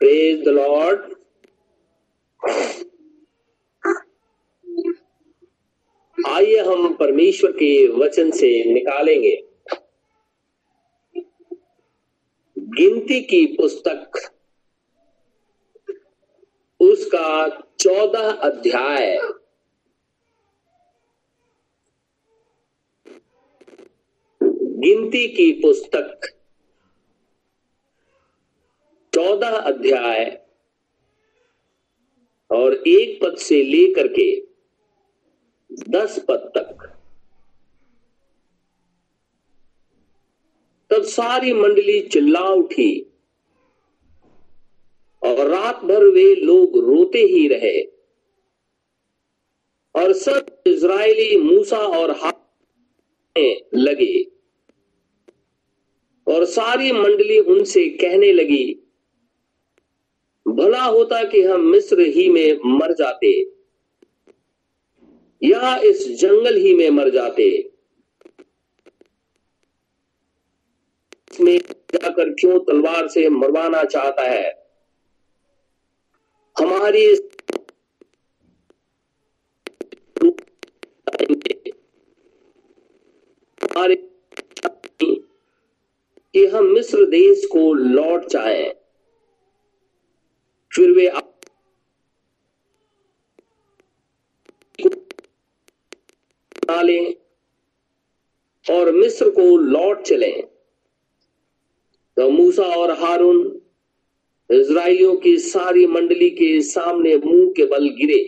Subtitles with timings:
[0.00, 1.14] Praise the Lord
[6.18, 9.36] आइए हम परमेश्वर के वचन से निकालेंगे।
[12.58, 14.18] गिनती की पुस्तक,
[16.80, 17.48] उसका
[17.80, 19.18] चौदह अध्याय।
[24.42, 26.35] गिनती की पुस्तक
[29.16, 30.24] चौदह अध्याय
[32.50, 34.28] और एक पद से लेकर के
[35.90, 36.84] दस पद तक।
[40.90, 42.90] तब सारी मंडली चिल्ला उठी
[45.22, 47.82] और रात भर वे लोग रोते ही रहे
[49.94, 53.38] और सब इज़राइली मूसा और हाथ
[53.74, 54.14] लगे
[56.26, 58.64] और सारी मंडली उनसे कहने लगी
[60.56, 63.40] भला होता कि हम मिस्र ही में मर जाते।
[65.42, 67.70] या इस जंगल ही में मर जाते।
[71.32, 74.66] इसमें जाकर क्यों तलवार से मरवाना चाहता है?
[76.58, 77.06] हमारी
[83.62, 83.94] हमारे
[86.34, 88.85] कि हम मिस्र देश को लौट जाएँ।
[90.76, 91.10] फिर वे
[96.82, 97.14] लें
[98.66, 100.30] और मिस्र को लौट चले।
[102.16, 103.60] तो मूसा और हारून
[104.50, 108.22] इज़राइलियों की सारी मंडली के सामने मुँह के बल गिरे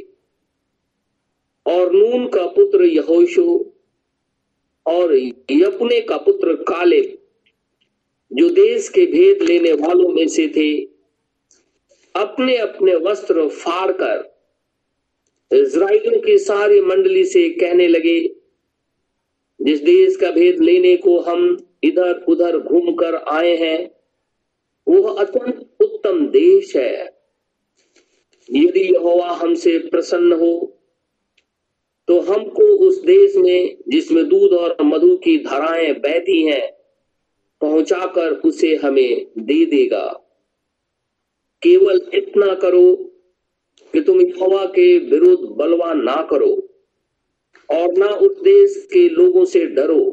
[1.67, 3.47] और नून का पुत्र यहोशो
[4.87, 5.15] और
[5.51, 7.03] यपुने का पुत्र काले
[8.33, 10.98] जो देश के भेद लेने वालों में से थे
[12.19, 14.25] अपने अपने वस्त्र फाड़कर
[15.51, 18.21] इज़राइलियों की सारी मंडली से कहने लगे,
[19.61, 23.91] जिस देश का भेद लेने को हम इधर उधर घूमकर आए हैं,
[24.87, 26.95] वह अत्यंत उत्तम देश है।
[28.49, 30.75] यदि यहोवा हमसे प्रसन्न हो
[32.09, 36.71] तो हमको उस देश में, जिसमें दूध और मधु की धाराएँ बहती हैं,
[37.61, 40.05] पहुंचाकर उसे हमें दे देगा।
[41.63, 42.95] केवल इतना करो
[43.95, 46.55] कि तुम यहोवा के विरुद्ध बलवा ना करो
[47.69, 50.05] और ना उस देश के लोगों से डरो,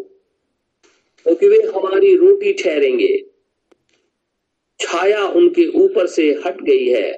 [1.25, 3.17] क्योंकि तो वे हमारी रोटी ठहरेंगे।
[4.79, 7.11] छाया उनके ऊपर से हट गई है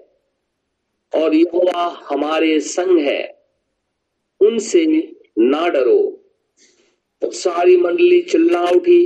[1.14, 3.24] और यहोवा हमारे संग है।
[4.42, 4.86] उनसे
[5.40, 6.00] ना डरो।
[7.22, 9.02] तो सारी मंडली चिल्ला उठी।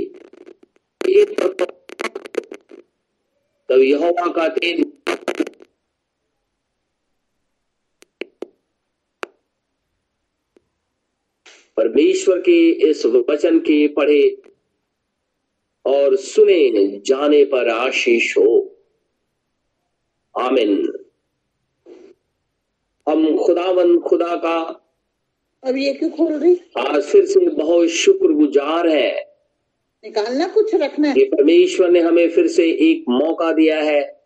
[1.00, 1.54] एक तब
[3.68, 4.91] तो यहोवा का तेज
[11.76, 14.42] परमेश्वर के इस वचन के पढ़े
[15.86, 16.70] और सुने
[17.06, 18.76] जाने पर आशीष हो।
[20.40, 20.92] आमिन।
[23.08, 24.78] हम खुदावन खुदा का
[25.64, 26.60] अब ये क्यों खोल रही?
[26.78, 29.36] आज फिर से बहुत शुक्रगुजार है।
[30.04, 34.22] निकालना कुछ रखना है। परमेश्वर ने हमें फिर से एक मौका दिया है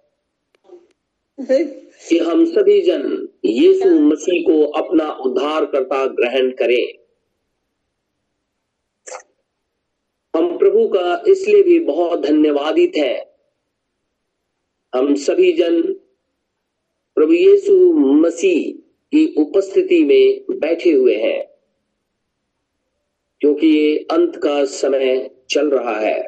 [2.08, 7.05] कि हम सभी जन यीशु मसीह को अपना उद्धार करता ग्रहण करें।
[10.36, 13.14] हम प्रभु का इसलिए भी बहुत धन्यवादित है
[14.94, 15.80] हम सभी जन
[17.16, 18.72] प्रभु यीशु मसीह
[19.12, 21.46] की उपस्थिति में बैठे हुए हैं,
[23.40, 26.20] क्योंकि ये अंत का समय चल रहा है।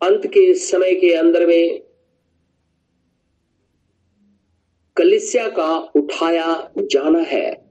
[0.00, 1.82] अंत के समय के अंदर में
[4.96, 7.69] कलिसिया का उठाया जाना है।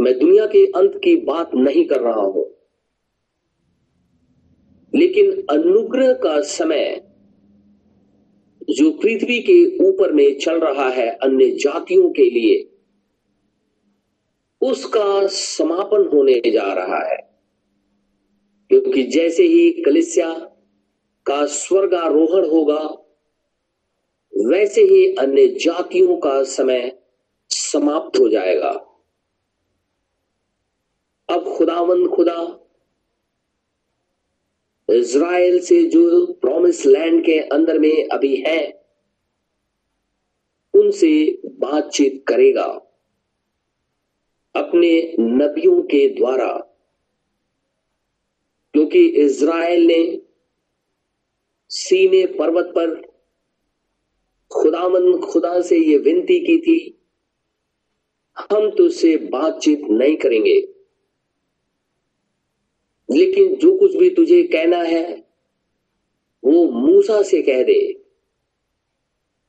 [0.00, 2.50] मैं दुनिया के अंत की बात नहीं कर रहा हूँ।
[4.94, 7.10] लेकिन अनुग्रह का समय
[8.70, 12.76] जो पृथ्वी के ऊपर में चल रहा है अन्य जातियों के लिए,
[14.60, 17.16] उसका समापन होने जा रहा है।
[18.68, 20.32] क्योंकि जैसे ही कलिसिया
[21.26, 23.06] का स्वर्गारोहण होगा,
[24.48, 26.98] वैसे ही अन्य जातियों का समय
[27.48, 28.86] समाप्त हो जाएगा।
[31.30, 32.66] अब खुदावंद खुदा,
[34.88, 38.84] इज़राइल से जो प्रॉमिस लैंड के अंदर में अभी है,
[40.74, 42.64] उनसे बातचीत करेगा।
[44.54, 46.52] अपने नबियों के द्वारा,
[48.74, 50.22] क्योंकि इज़राइल ने
[51.68, 53.00] सीने पर्वत पर
[54.50, 56.98] खुदामंद खुदा से ये विनती की थी,
[58.52, 60.60] हम तुझसे बातचीत नहीं करेंगे।
[63.10, 65.30] लेकिन जो कुछ भी तुझे कहना है,
[66.44, 68.04] वो मूसा से कह दे।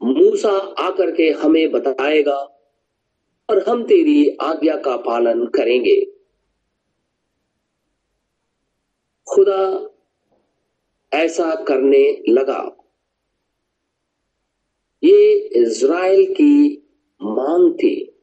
[0.04, 2.38] मूसा आकर के हमें बताएगा
[3.50, 6.06] और हम तेरी आज्ञा का पालन करेंगे।
[9.30, 9.90] खुदा
[11.14, 12.78] ऐसा करने लगा।
[15.04, 16.88] ये इज़राइल की
[17.24, 18.16] मांग थी।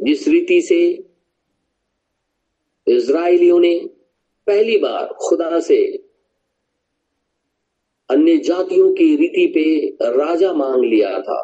[0.00, 1.05] जिस रीति से
[2.86, 3.78] इज़राइलियों ने
[4.46, 5.82] पहली बार खुदा से
[8.10, 9.86] अन्य जातियों की रीति पे
[10.18, 11.40] राजा मांग लिया था।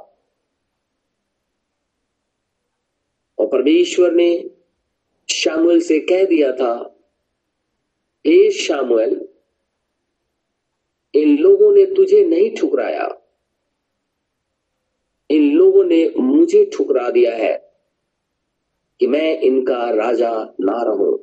[3.38, 4.50] और परमेश्वर ने
[5.28, 6.72] शामुएल से कह दिया था
[8.26, 9.28] हे शामुएल,
[11.14, 13.08] इन लोगों ने तुझे नहीं ठुकराया।
[15.30, 17.54] इन लोगों ने मुझे ठुकरा दिया है
[19.00, 21.21] कि मैं इनका राजा ना रहूँ।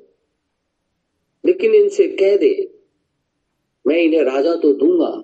[1.45, 2.79] लेकिन इनसे कह दे,
[3.87, 5.23] मैं इन्हें राजा तो दूँगा,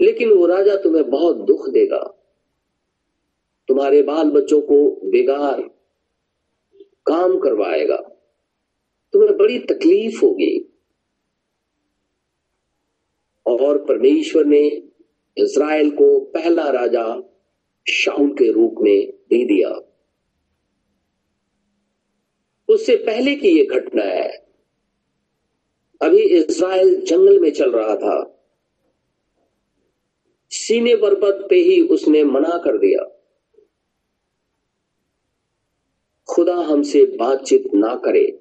[0.00, 2.18] लेकिन वो राजा तुम्हें बहुत दुख देगा।
[3.68, 5.62] तुम्हारे बाल बच्चों को बेगार
[7.06, 7.96] काम करवाएगा।
[9.12, 10.68] तुम्हें बड़ी तकलीफ़ होगी।
[13.46, 14.68] और परमेश्वर ने
[15.36, 17.22] इज़राइल को पहला राजा
[17.90, 19.91] शाउल के रूप में दे दिया।
[22.72, 24.28] उससे पहले की यह घटना है।
[26.02, 28.38] अभी इज़राइल जंगल में चल रहा था।
[30.50, 33.18] सीने पर्वत पे ही उसने मना कर दिया।
[36.28, 38.38] खुदा हमसे बातचीत ना करे।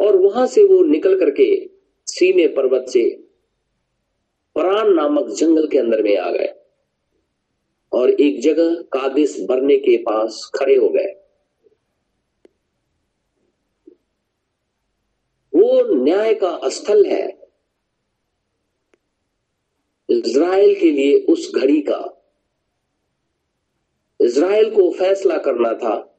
[0.00, 1.70] और वहाँ से वो निकल करके
[2.06, 3.22] सीने पर्वत से
[4.54, 6.54] परान नामक जंगल के अंदर में आ गए
[7.92, 11.25] और एक जगह कादिस बरने के पास खड़े हो गए।
[15.66, 17.46] वो न्याय का स्थल है
[20.10, 22.28] इज़राइल के लिए उस घड़ी का।
[24.20, 26.18] इज़राइल को फैसला करना था।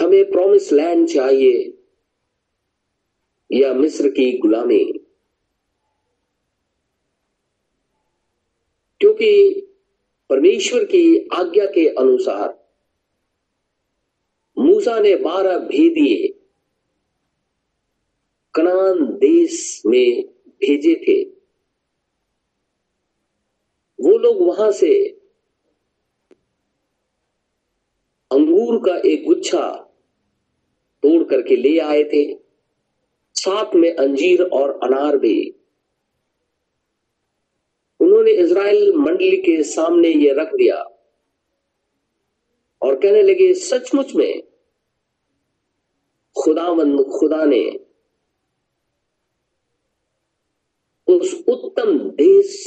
[0.00, 1.78] हमें प्रॉमिस लैंड चाहिए
[3.52, 4.84] या मिस्र की गुलामी।
[9.00, 9.60] क्योंकि
[10.30, 12.68] परमेश्वर की आज्ञा के अनुसार
[14.58, 16.41] मूसा ने बारह भेदिए
[18.54, 20.22] कनान देश में
[20.60, 21.22] भेजे थे।
[23.98, 25.08] वो लोग वहाँ से
[28.30, 29.70] अंगूर का एक गुच्छा
[31.02, 32.34] तोड़ करके ले आए थे।
[33.34, 35.54] साथ में अंजीर और अनार भी।
[38.00, 40.76] उन्होंने इज़राइल मंडली के सामने ये रख दिया
[42.82, 44.42] और कहने लगे, सचमुच में
[46.36, 47.81] खुदावंद खुदा ने
[51.22, 52.64] उस उत्तम देश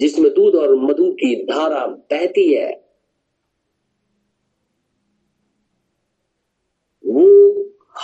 [0.00, 2.72] जिसमें दूध और मधु की धारा बहती है,
[7.06, 7.54] वो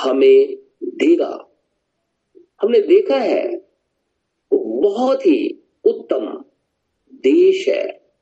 [0.01, 1.49] हमें देगा।
[2.63, 3.57] हमने देखा है,
[4.53, 6.45] वो बहुत ही उत्तम
[7.15, 8.13] देश है।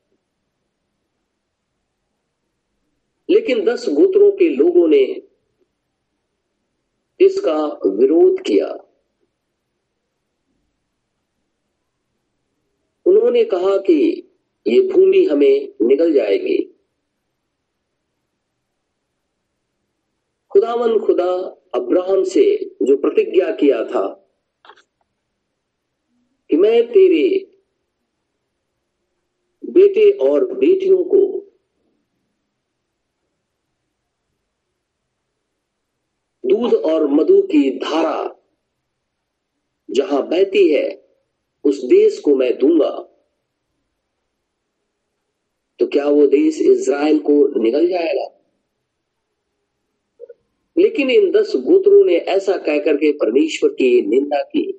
[3.29, 5.23] लेकिन दस गोत्रों के लोगों ने
[7.19, 8.86] इसका विरोध किया।
[13.27, 14.33] उन्होंने कहा कि
[14.67, 16.57] ये भूमि हमें निकल जाएगी।
[20.51, 21.33] खुदावन खुदा
[21.75, 24.07] अब्राहम से जो प्रतिज्ञा किया था
[26.49, 27.27] कि मैं तेरे
[29.63, 31.25] बेटे और बेटियों को
[36.43, 38.35] दूध और मधु की धारा
[39.89, 41.03] जहाँ बहती है,
[41.65, 43.06] उस देश को मैं दूँगा।
[45.79, 48.33] तो क्या वो देश इज़राइल को निकल जाएगा?
[50.77, 54.71] लेकिन इन दस गोत्रों ने ऐसा कहकर के परमेश्वर की निंदा की।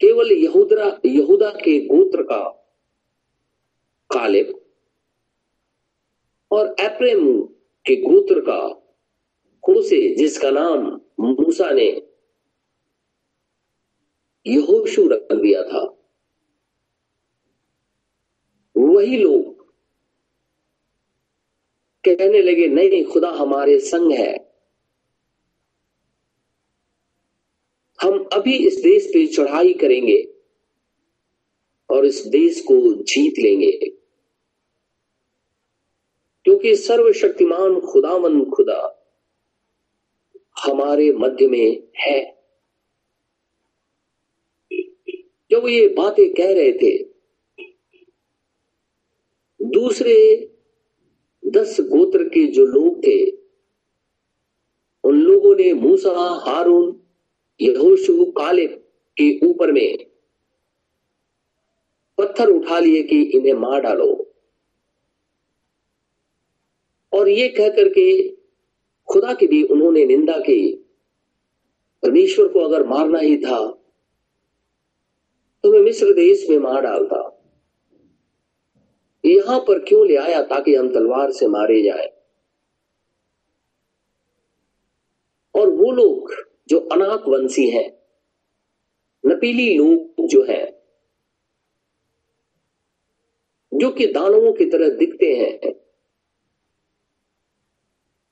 [0.00, 2.58] केवल यहूदरा, यहूदा के गोत्र का
[4.10, 4.64] कालिब
[6.50, 7.42] और एप्रेम
[7.86, 8.78] के गोत्र का
[9.68, 12.02] होसे जिसका नाम मूसा ने
[14.46, 16.01] यहोशू रख दिया था।
[19.02, 19.62] वही लोग
[22.08, 24.52] कहने लगे, नहीं, खुदा हमारे संग है।
[28.02, 30.34] हम अभी इस देश पे चढ़ाई करेंगे
[31.90, 33.90] और इस देश को जीत लेंगे।
[36.44, 39.08] क्योंकि सर्वशक्तिमान खुदावन खुदा
[40.64, 42.42] हमारे मध्य में है।
[45.50, 47.11] जब ये बातें कह रहे थे?
[49.62, 50.16] दूसरे
[51.42, 53.30] दस गोत्र के जो लोग थे,
[55.04, 56.10] उन लोगों ने मूसा,
[56.46, 57.00] हारून,
[57.60, 58.66] यहोशु काले
[59.16, 59.96] के ऊपर में
[62.18, 64.34] पत्थर उठा लिए कि इन्हें मार डालो।
[67.12, 68.28] और ये कह करके
[69.08, 70.74] खुदा की भी उन्होंने निंदा की,
[72.02, 73.58] परमेश्वर को अगर मारना ही था
[75.64, 77.41] तो मैं मिस्र देश में मार डालता।
[79.24, 82.22] यहाँ पर क्यों ले आया ताकि हम तलवार से मारे जाए?
[85.54, 86.34] और वो लोग
[86.68, 87.98] जो अनाक वंशी हैं,
[89.26, 90.72] नपीली लोग जो हैं,
[93.74, 95.72] जो कि दानवों की तरह दिखते हैं,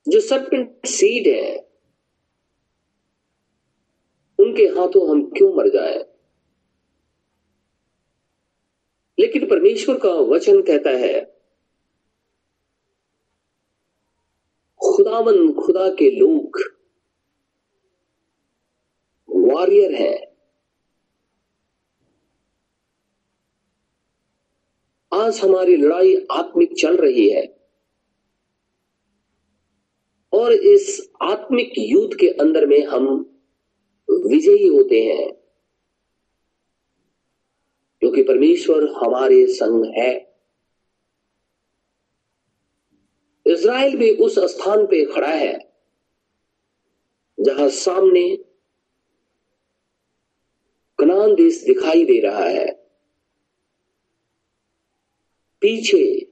[0.08, 1.70] जो सर्पेंट सीड है,
[4.38, 6.19] उनके हाथों हम क्यों मर जाए?
[9.20, 11.20] लेकिन परमेश्वर का वचन कहता है,
[14.80, 16.58] खुदावन खुदा के लोग
[19.28, 20.30] वॉरियर हैं।
[25.12, 27.44] आज हमारी लड़ाई आत्मिक चल रही है
[30.32, 33.06] और इस आत्मिक युद्ध के अंदर में हम
[34.10, 35.39] विजयी होते हैं।
[38.00, 40.30] क्योंकि परमेश्वर हमारे संग है।
[43.46, 45.72] इज़राइल भी उस स्थान पे खड़ा है,
[47.40, 48.36] जहाँ सामने
[50.98, 52.72] कनान देश दिखाई दे रहा है।
[55.60, 56.26] पीछे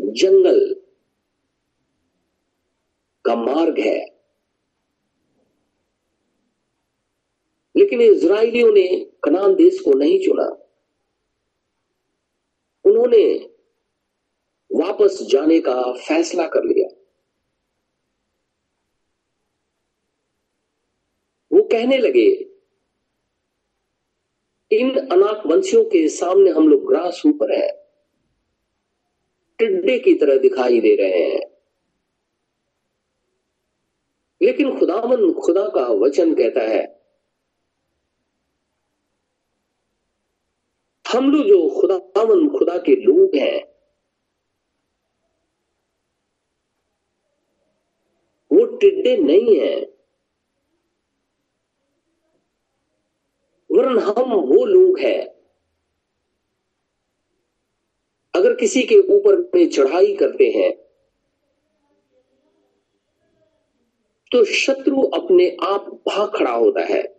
[0.00, 0.74] जंगल
[3.24, 4.15] का मार्ग है।
[7.76, 10.62] लेकिन इसराइलियों ने कनान देश को नहीं चुना।
[12.84, 13.50] उन्होंने
[14.72, 16.88] वापस जाने का फैसला कर लिया।
[21.52, 22.50] वो कहने लगे,
[24.72, 27.88] इन अनाक वंशियों के सामने हम लोग ग्रास ऊपर है।
[29.58, 31.40] टिड्डे की तरह दिखाई दे रहे हैं।
[34.42, 37.05] लेकिन खुदावन खुदा का वचन कहता है
[41.12, 43.62] हम लोग जो खुदावन खुदा के लोग हैं,
[48.52, 49.80] वो टिड्डे नहीं है।
[53.70, 55.22] वरन हम वो लोग हैं।
[58.34, 60.72] अगर किसी के ऊपर में चढ़ाई करते हैं
[64.32, 67.15] तो शत्रु अपने आप भाग खड़ा होता है।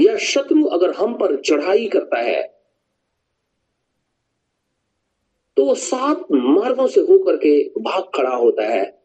[0.00, 2.56] या शत्रु अगर हम पर चढ़ाई करता है
[5.56, 9.02] तो वो सात मार्गों से होकर के भाग खड़ा होता है।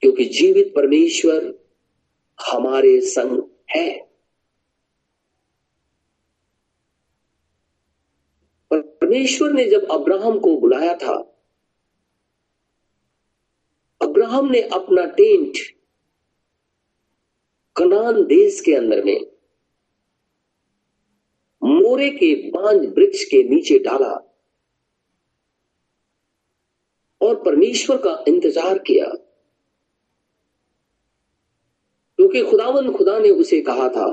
[0.00, 1.54] क्योंकि जीवित परमेश्वर
[2.52, 3.42] हमारे संग
[3.76, 4.10] है।
[8.72, 11.16] परमेश्वर ने जब अब्राहम को बुलाया था,
[14.02, 15.79] अब्राहम ने अपना टेंट
[17.76, 19.20] कनान देश के अंदर में
[21.62, 24.12] मोरे के बांझ वृक्ष के नीचे डाला
[27.20, 29.06] और परमेश्वर का इंतज़ार किया।
[32.18, 34.06] क्योंकि खुदावन खुदा ने उसे कहा था,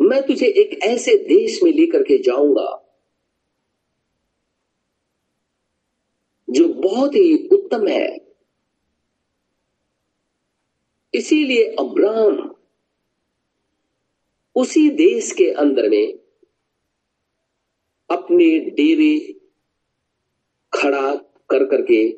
[0.00, 2.68] मैं तुझे एक ऐसे देश में लेकर के जाऊँगा,
[6.48, 8.27] जो बहुत ही उत्तम है।
[11.14, 12.54] इसीलिए अब्राहम
[14.56, 16.12] उसी देश के अंदर में
[18.10, 19.32] अपने डेरे
[20.74, 21.14] खड़ा
[21.50, 22.08] कर करके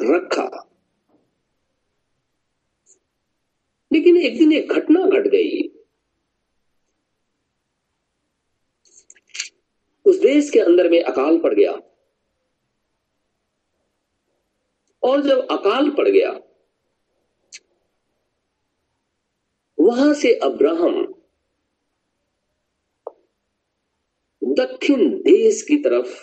[0.00, 0.68] रखा।
[3.92, 5.68] लेकिन एक दिन एक घटना घट गई।
[10.04, 11.72] उस देश के अंदर में अकाल पड़ गया।
[15.02, 16.40] और जब अकाल पड़ गया
[19.92, 20.94] वहाँ से अब्राहम
[24.42, 26.14] दक्षिण देश की तरफ़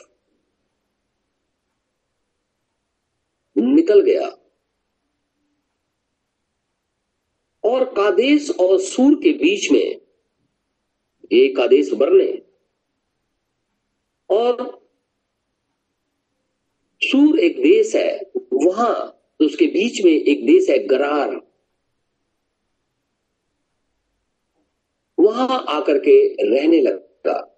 [3.55, 4.27] निकल गया
[7.63, 10.01] और कादेश और सूर के बीच में
[11.33, 12.31] ये कादेश बरने
[14.29, 14.79] और
[17.01, 18.95] सूर एक देश है, वहाँ
[19.39, 21.48] तो उसके बीच में एक देश है, गरार।
[25.39, 27.55] वहाँ आकर के रहने लगा।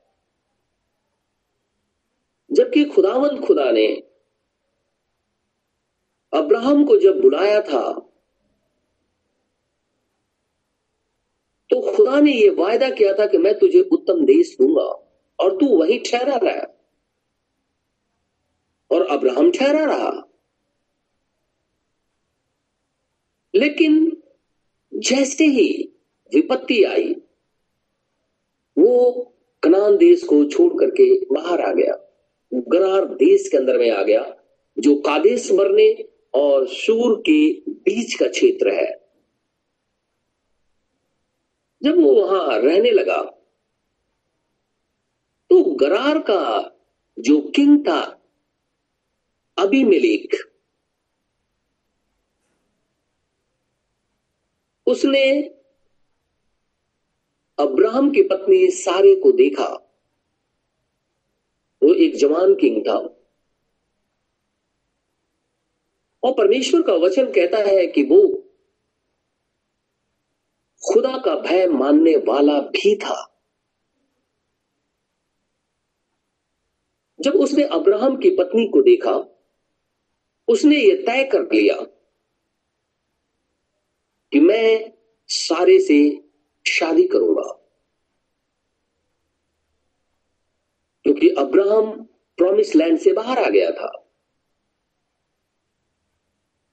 [2.51, 3.87] जबकि खुदावंत खुदा ने
[6.33, 7.93] अब्राहम को जब बुलाया था
[11.69, 15.77] तो खुदा ने यह वायदा किया था कि मैं तुझे उत्तम देश दूँगा और तू
[15.77, 16.77] वहीं ठहरा रहा।
[18.91, 20.27] और अब्राहम ठहरा रहा।
[23.55, 24.21] लेकिन
[24.93, 25.95] जैसे ही
[26.33, 27.20] विपत्ति आई
[28.77, 29.21] वो
[29.63, 31.93] कनान देश को छोड़ करके बाहर आ गया।
[32.53, 34.35] गरार देश के अंदर में आ गया,
[34.79, 39.01] जो कादेश मरने और सूर के बीच का क्षेत्र है।
[41.83, 43.21] जब वो वहाँ रहने लगा
[45.49, 46.71] तो गरार का
[47.19, 47.99] जो किंग था
[49.57, 50.35] अभी अभिमेलेक
[54.87, 55.55] उसने
[57.61, 59.67] अब्राहम की पत्नी सारे को देखा।
[61.83, 63.17] वो एक जवान किंग था।
[66.23, 68.47] और परमेश्वर का वचन कहता है कि वो
[70.87, 73.27] खुदा का भय मानने वाला भी था।
[77.21, 79.37] जब उसने अब्राहम की पत्नी को देखा,
[80.47, 81.81] उसने यह तय कर लिया
[84.31, 84.91] कि मैं
[85.27, 86.30] सारे से
[86.65, 87.57] शादी करूँगा।
[91.03, 91.91] क्योंकि अब्राहम
[92.37, 93.97] प्रॉमिस लैंड से बाहर आ गया था।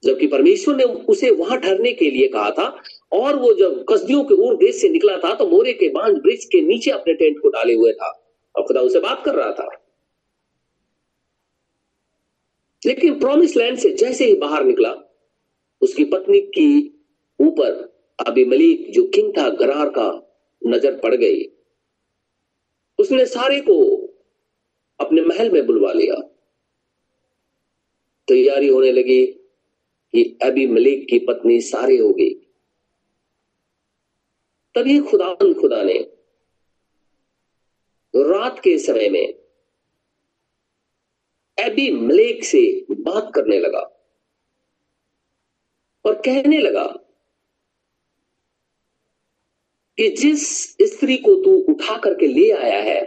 [0.03, 4.35] जबकि परमेश्वर ने उसे वहाँ ठहरने के लिए कहा था, और वो जब कसदियों के
[4.35, 7.49] उर देश से निकला था तो मोरे के बाँध ब्रिज के नीचे अपने टेंट को
[7.49, 8.09] डाले हुए था,
[8.57, 9.69] और खुदा उसे बात कर रहा था।
[12.87, 14.95] लेकिन प्रॉमिस लैंड से जैसे ही बाहर निकला,
[15.81, 17.01] उसकी पत्नी की
[17.41, 20.09] ऊपर अभी मलिक जो किंग था गरार का
[20.63, 21.45] नज़र पड़ गई,
[22.99, 23.75] उसने सारे को
[25.01, 26.15] अपने महल में बुलवा लिया।
[28.29, 32.35] तैयारी होने लगी कि अभी मलिक की पत्नी सारे हो गई।
[34.75, 35.99] तभी खुदा खुदा ने
[38.15, 39.35] रात के समय में
[41.59, 43.81] एबी मलेक से बात करने लगा
[46.05, 46.85] और कहने लगा
[49.99, 53.03] कि जिस स्त्री को तू उठा करके ले आया है,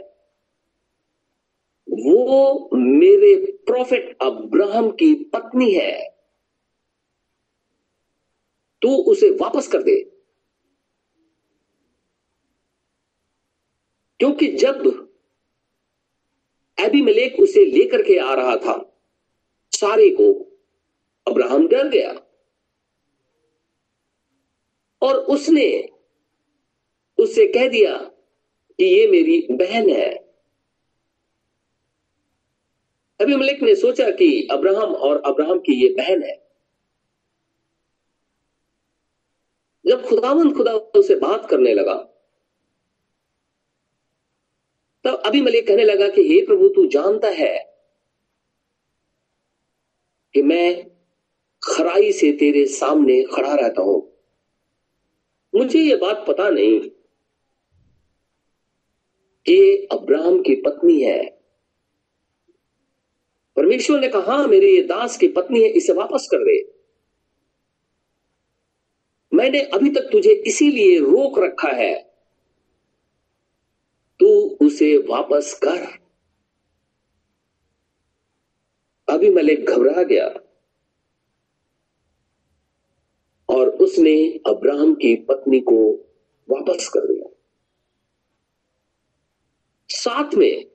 [1.89, 6.10] वो मेरे प्रॉफिट अब्राहम की पत्नी है।
[8.82, 10.23] तू उसे वापस कर दे।
[14.19, 15.08] क्योंकि जब
[16.80, 19.04] एबी मलेक उसे लेकर के आ रहा था,
[19.71, 20.58] सारे को
[21.27, 22.13] अब्राहम डर गया।
[25.01, 25.89] और उसने
[27.22, 27.98] उससे कह दिया
[28.78, 30.18] कि ये मेरी बहन है।
[33.22, 36.42] अभी मलिक ने सोचा कि अब्राहम और अब्राहम की ये बहन है।
[39.88, 41.94] जब खुदावंद खुदा उसे बात करने लगा,
[45.04, 47.84] तब अभी मलिक कहने लगा कि, हे प्रभु, तू जानता है
[50.34, 50.92] कि मैं
[51.64, 54.12] खराई से तेरे सामने खड़ा रहता हूँ।
[55.56, 57.01] मुझे यह बात पता नहीं
[59.49, 61.30] ये अब्राहम की पत्नी है।
[63.56, 66.82] परमेश्वर ने कहा, मेरे ये दास की पत्नी है, इसे वापस कर दे।
[69.34, 72.12] मैंने अभी तक तुझे इसीलिए रोक रखा है।
[74.19, 76.01] तू उसे वापस कर।
[79.10, 80.36] अभी मलिक घबरा गया।
[83.49, 85.93] और उसने अब्राहम की पत्नी को
[86.49, 87.21] वापस कर दिया।
[89.91, 90.65] साथ में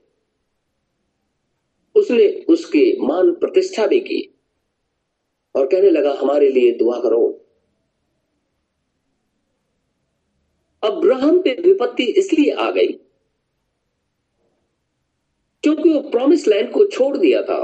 [1.95, 4.23] उसने उसके मान प्रतिष्ठा भी की
[5.55, 7.23] और कहने लगा, हमारे लिए दुआ करो।
[10.83, 12.93] अब्राहम पे विपत्ति इसलिए आ गई
[15.65, 17.59] क्योंकि वो प्रॉमिस लैंड को छोड़ दिया था।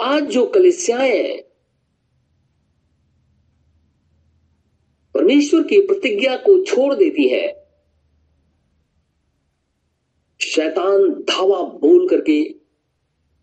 [0.00, 1.51] आज जो कलिसियाएँ
[5.22, 7.68] परमेश्वर की प्रतिज्ञा को छोड़ देती है।
[10.40, 12.44] शैतान धावा बोल करके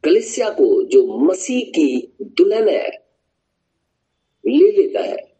[0.03, 2.89] कलिसिया को जो मसीह की दुल्हन है,
[4.45, 5.39] ले लेता है।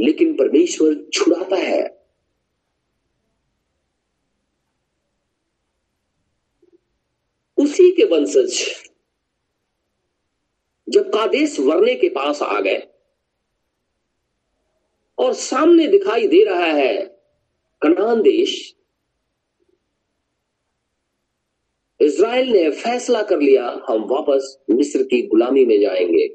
[0.00, 2.06] लेकिन परमेश्वर छुड़ाता है।
[7.56, 8.64] उसी के वंशज
[10.88, 12.82] जब कादेश वरने के पास आ गए।
[15.18, 17.20] और सामने दिखाई दे रहा है
[17.82, 18.76] कनान देश।
[22.00, 26.28] इज़राइल ने फैसला कर लिया, हम वापस मिस्र की गुलामी में जाएँगे।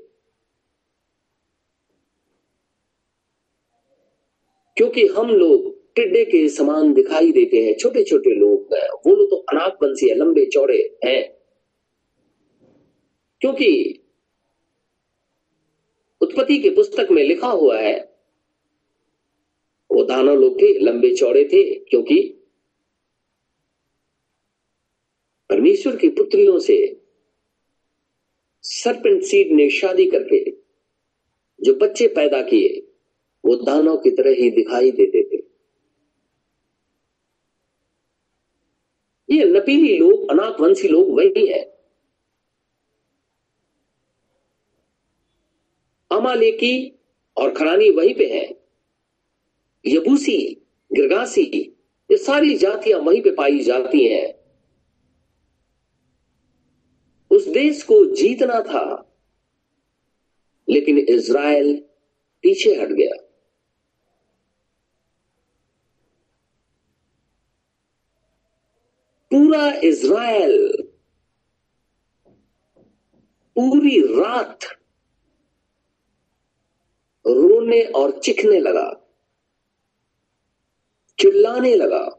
[4.77, 9.29] क्योंकि हम लोग टिड्डे के समान दिखाई देते हैं छोटे छोटे लोग हैं। वो लोग
[9.29, 11.33] तो अनाक बंसी है, लंबे चौड़े हैं।
[13.41, 13.97] क्योंकि
[16.31, 18.15] उत्पत्ति के पुस्तक में लिखा हुआ है।
[19.91, 22.37] वो दानव लोग थे, लंबे चौड़े थे, क्योंकि
[25.49, 27.01] परमेश्वर की पुत्रियों से
[28.61, 30.51] सरपेंट सीड ने शादी करके
[31.61, 32.87] जो बच्चे पैदा किए,
[33.45, 35.43] वो दानव की तरह ही दिखाई देते थे।
[39.29, 41.70] ये नपीली लोग, अनाथवंशी लोग वही है।
[46.11, 46.75] अमालेकी
[47.37, 48.45] और खरानी वहीं पे है।
[49.85, 50.37] यबूसी,
[50.91, 51.43] गिरगासी,
[52.09, 54.33] ये सारी जातियाँ वहीं पे पाई जाती हैं।
[57.31, 58.85] उस देश को जीतना था,
[60.67, 61.75] लेकिन इज़राइल
[62.43, 63.15] पीछे हट गया।
[69.31, 70.83] पूरा इज़राइल
[73.55, 74.65] पूरी रात
[77.27, 79.07] रोने और चिखने लगा।
[81.19, 82.17] चिल्लाने लगा।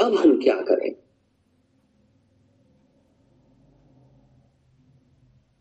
[0.00, 0.92] अब हम क्या करें?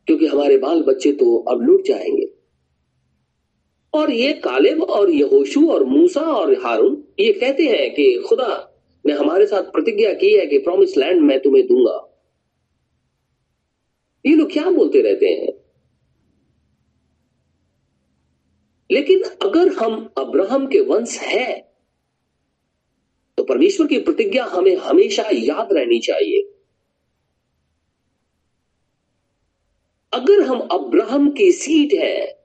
[0.08, 2.34] क्योंकि हमारे बाल बच्चे तो अब लूट जाएँगे।
[3.94, 9.14] और ये कालेब और यहोशू और मूसा और हारून ये कहते हैं कि खुदा ने
[9.14, 12.24] हमारे साथ प्रतिज्ञा की है कि प्रॉमिस लैंड मैं तुम्हें दूँगा।
[14.26, 15.67] ये लोग क्या बोलते रहते हैं?
[18.92, 21.68] लेकिन अगर हम अब्राहम के वंश हैं
[23.38, 26.42] तो परमेश्वर की प्रतिज्ञा हमें हमेशा याद रहनी चाहिए।
[30.14, 32.44] अगर हम अब्राहम की सीट है,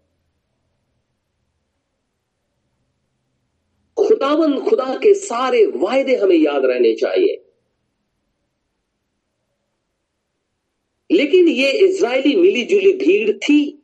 [3.96, 7.44] खुदावन खुदा के सारे वायदे हमें याद रहने चाहिए।
[11.10, 13.81] लेकिन ये इज़राइली मिली जुली भीड़ थी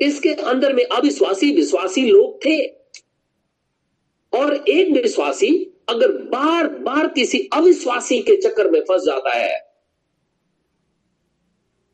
[0.00, 2.66] इसके अंदर में अविश्वासी विश्वासी लोग थे।
[4.32, 5.50] और एक विश्वासी
[5.88, 9.72] अगर बार बार किसी अविश्वासी के चक्कर में फंस जाता है,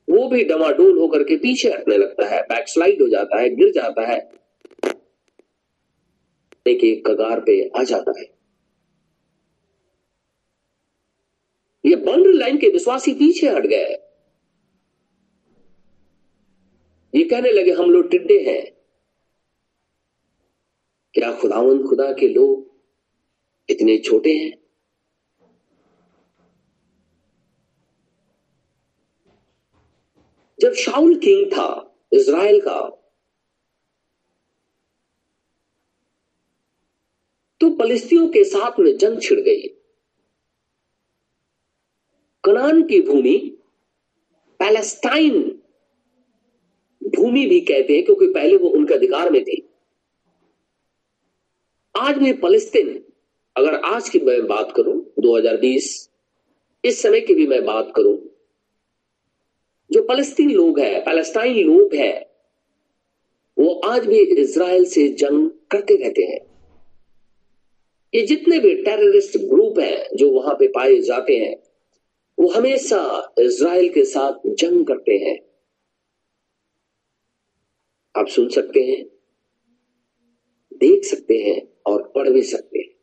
[0.08, 4.06] वो भी डमाडोल होकर के पीछे हटने लगता है बैकस्लाइड हो जाता है, गिर जाता
[4.06, 4.18] है।
[6.66, 8.26] एक एक कगार पे आ जाता है।
[11.86, 14.07] ये बाउंड्री लाइन के विश्वासी पीछे हट गए।
[17.14, 18.72] ये कहने लगे, हम लोग टिड्डे हैं।
[21.14, 22.76] क्या खुदावन खुदा के लोग
[23.70, 24.58] इतने छोटे हैं?
[30.60, 32.94] जब शाउल किंग था, इज़राइल का
[37.60, 39.68] तो फलिस्तियों के साथ में जंग छिड़ गई।
[42.44, 43.58] कनान की भूमि
[44.58, 45.57] पैलेस्टाइन
[47.08, 49.62] भूमि भी कहते हैं, क्योंकि पहले वो उनके अधिकार में थी।
[51.94, 53.04] आज भी फलस्तीन
[53.56, 56.08] अगर आज की मैं बात करूँ 2020
[56.84, 58.16] इस समय की भी मैं बात करूँ,
[59.90, 62.26] जो फलस्तीन लोग हैं पैलेस्टाइन लोग हैं,
[63.56, 66.40] वो आज भी इज़राइल से जंग करते रहते हैं।
[68.14, 71.56] ये जितने भी टेररिस्ट ग्रुप हैं, जो वहाँ पे पाए जाते हैं,
[72.38, 75.47] वो हमेशा इज़राइल के साथ जंग करते हैं।
[78.18, 79.04] आप सुन सकते हैं,
[80.76, 82.94] देख सकते हैं और पढ़ भी सकते हैं।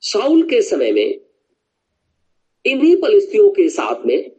[0.00, 1.20] साउल के समय में,
[2.66, 4.36] इन्हीं फलिस्तियों के साथ में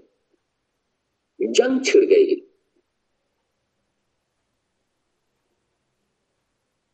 [1.42, 2.36] जंग छिड़ गई।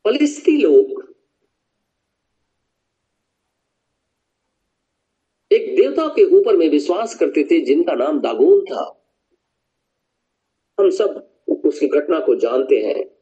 [0.06, 1.02] फलिस्ती लोग
[5.52, 9.03] एक देवता के ऊपर में विश्वास करते थे जिनका नाम दागोन था।
[10.80, 11.30] हम सब
[11.66, 13.14] उसकी घटना को जानते हैं।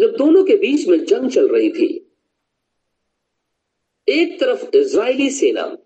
[0.00, 2.04] जब दोनों के बीच में जंग चल रही थी,
[4.08, 5.78] एक तरफ़ इजरायली सेना,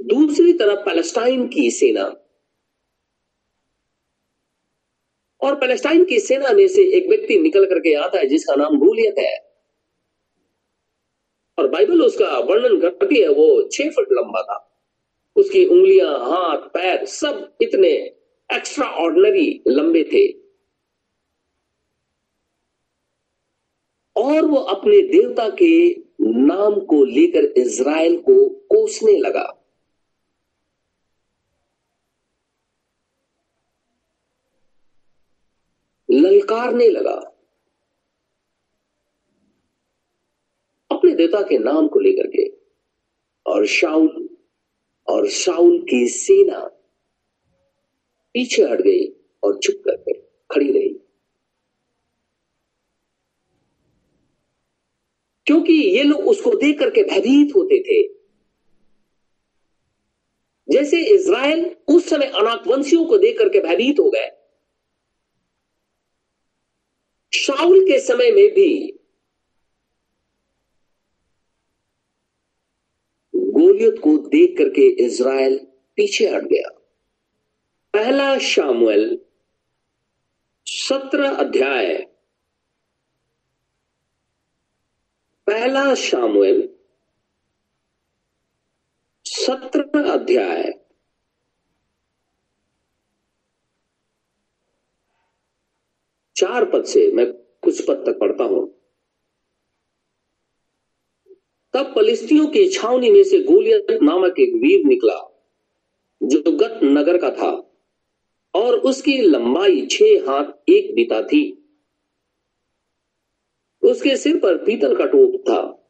[0.00, 2.04] दूसरी तरफ़ पैलेस्टाइन की सेना।
[5.40, 9.14] और पैलेस्टाइन की सेना में से एक व्यक्ति निकल करके आता है, जिसका नाम गोलियत
[9.18, 9.60] है।
[11.58, 14.65] और बाइबल उसका वर्णन करती है, वो छह फुट लंबा था।
[15.36, 17.92] उसकी उंगलियाँ, हाथ, पैर सब इतने
[18.56, 20.46] एक्स्ट्रा ऑर्डनरी लंबे थे।
[24.16, 29.62] और वो अपने देवता के नाम को लेकर इज़राइल को कोसने लगा।
[36.10, 37.32] ललकारने लगा।
[40.90, 42.52] अपने देवता के नाम को लेकर के।
[43.46, 44.25] और शाउल
[45.08, 46.58] और शाउल की सेना
[48.34, 49.08] पीछे हट गई
[49.42, 50.12] और चुप करके
[50.54, 51.00] खड़ी रही।
[55.46, 58.16] क्योंकि ये लोग उसको देख करके भयभीत होते थे।
[60.72, 64.30] जैसे इज़राइल उस समय अनाकवंशियों को देख करके भयभीत हो गए।
[67.34, 68.95] शाउल के समय में भी
[73.66, 75.58] गोलियत को देख करके इज़राइल
[75.96, 76.68] पीछे हट गया।
[77.94, 79.20] पहला शामुएल
[80.66, 82.06] सत्रह अध्याय।
[85.46, 86.68] पहला शामुएल
[89.24, 90.72] सत्रह अध्याय।
[96.36, 98.75] चार पद से मैं कुछ पद तक पढ़ता हूँ।
[101.76, 105.32] तब फलिस्तियों की छावनी में से गोलियत नामक एक वीर निकला,
[106.22, 107.50] जो गत नगर का था,
[108.54, 111.62] और उसकी लंबाई छह हाथ एक बीता थी।
[113.82, 115.88] उसके सिर पर पीतल का टोप था,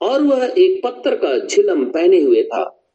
[0.00, 2.90] और वह एक पत्थर का झिलम पहने हुए था,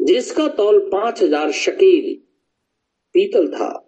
[0.00, 2.14] जिसका तौल पाँच हज़ार शकील
[3.12, 3.87] पीतल था।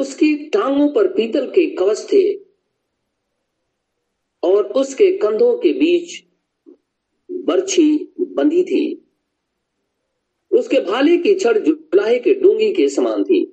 [0.00, 2.22] उसकी टांगों पर पीतल के कवच थे
[4.42, 6.22] और उसके कंधों के बीच
[7.30, 9.06] बर्छी बंधी थी।
[10.50, 13.44] उसके भाले की छड़ जुलाहे के डूँगी के समान थी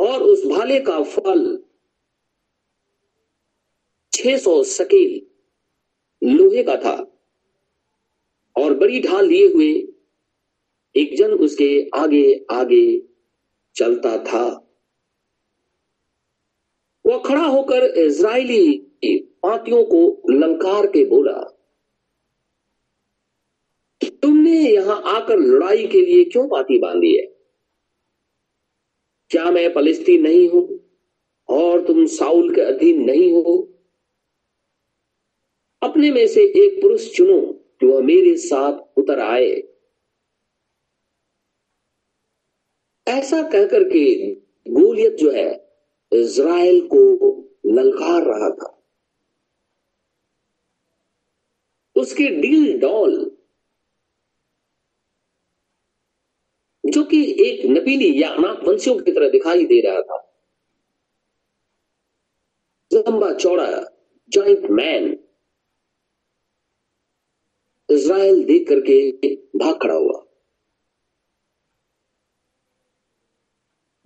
[0.00, 1.58] और उस भाले का फल
[4.12, 5.20] 600 सकेल
[6.22, 6.94] लोहे का था
[8.56, 9.72] और बड़ी ढाल लिए हुए
[10.94, 13.02] एक जन उसके आगे आगे
[13.76, 14.61] चलता था।
[17.12, 18.78] वह खड़ा होकर इज़राइली
[19.42, 21.40] पातियों को ललकार के बोला,
[24.22, 27.24] तुमने यहाँ आकर लड़ाई के लिए क्यों पाती बांधी है?
[29.30, 30.62] क्या मैं फलिस्तीन नहीं हूँ
[31.48, 33.56] और तुम साउल के अधीन नहीं हो?
[35.82, 37.40] अपने में से एक पुरुष चुनो
[37.82, 39.50] जो मेरे साथ उतर आए।
[43.06, 44.04] ऐसा कहकर के
[44.70, 45.50] गोलियत जो है
[46.12, 47.00] इज़राइल को
[47.66, 48.78] ललकार रहा था।
[51.96, 53.14] उसकी डील डॉल,
[56.84, 60.18] जो कि एक नबीली या अनाथ वंशियों की तरह दिखाई दे रहा था।
[62.90, 63.66] लंबा चौड़ा
[64.28, 65.18] जॉइंट मैन
[67.88, 70.21] इज़राइल देख करके भाग खड़ा हुआ।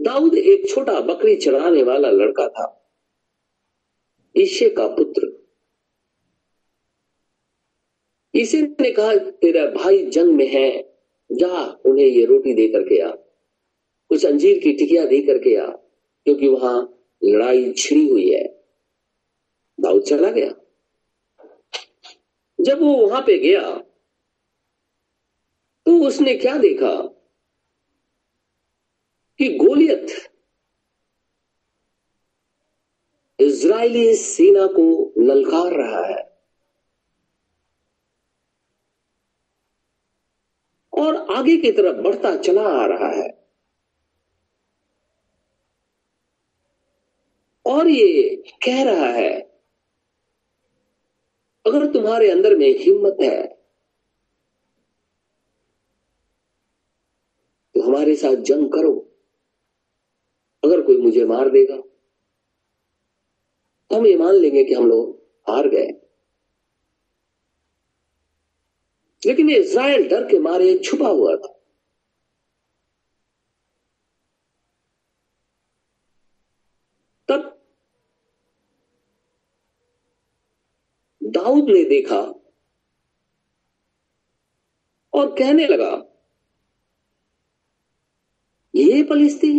[0.06, 2.90] दाऊद एक छोटा बकरी चढ़ाने वाला लड़का था।
[4.36, 5.46] ईशे का पुत्र।
[8.34, 10.98] इसे ने कहा, तेरा भाई जंग में है,
[11.32, 13.10] जा, उन्हें ये रोटी दे करके आ।
[14.08, 15.66] कुछ अंजीर की टिकिया दे करके आ,
[16.26, 18.44] क्योंकि वहाँ लड़ाई छिड़ी हुई है।
[19.80, 20.54] दाऊद चला गया।
[22.60, 23.78] जब वो वहाँ पे गया
[25.86, 27.15] तो उसने क्या देखा?
[29.38, 30.07] कि गोलियत
[33.40, 36.37] इज़राइली सेना को ललकार रहा है।
[40.92, 43.29] और आगे की तरफ़ बढ़ता चला आ रहा है।
[47.66, 49.40] और ये कह रहा है,
[51.66, 53.46] अगर तुम्हारे अंदर में हिम्मत है
[57.75, 59.05] तो हमारे साथ जंग करो।
[60.66, 61.76] अगर कोई मुझे मार देगा
[63.90, 65.14] तो हम ये मान लेंगे कि हम लोग
[65.48, 65.92] हार गए।
[69.22, 71.52] लेकिन इज़राइल इसराइल डर के मारे छुपा हुआ था।
[77.29, 77.52] तब
[81.20, 82.20] दाऊद ने देखा
[85.12, 85.92] और कहने लगा,
[88.74, 89.52] ये पलिस्ती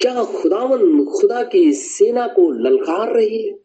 [0.00, 3.58] क्या खुदावन खुदा की सेना को ललकार रही है?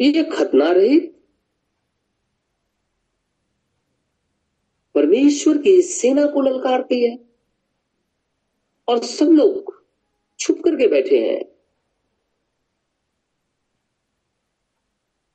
[0.00, 1.22] ये खतना रहित
[4.94, 7.18] परमेश्वर की सेना को ललकारती है
[8.88, 9.84] और सब लोग
[10.38, 11.44] छुप करके बैठे हैं।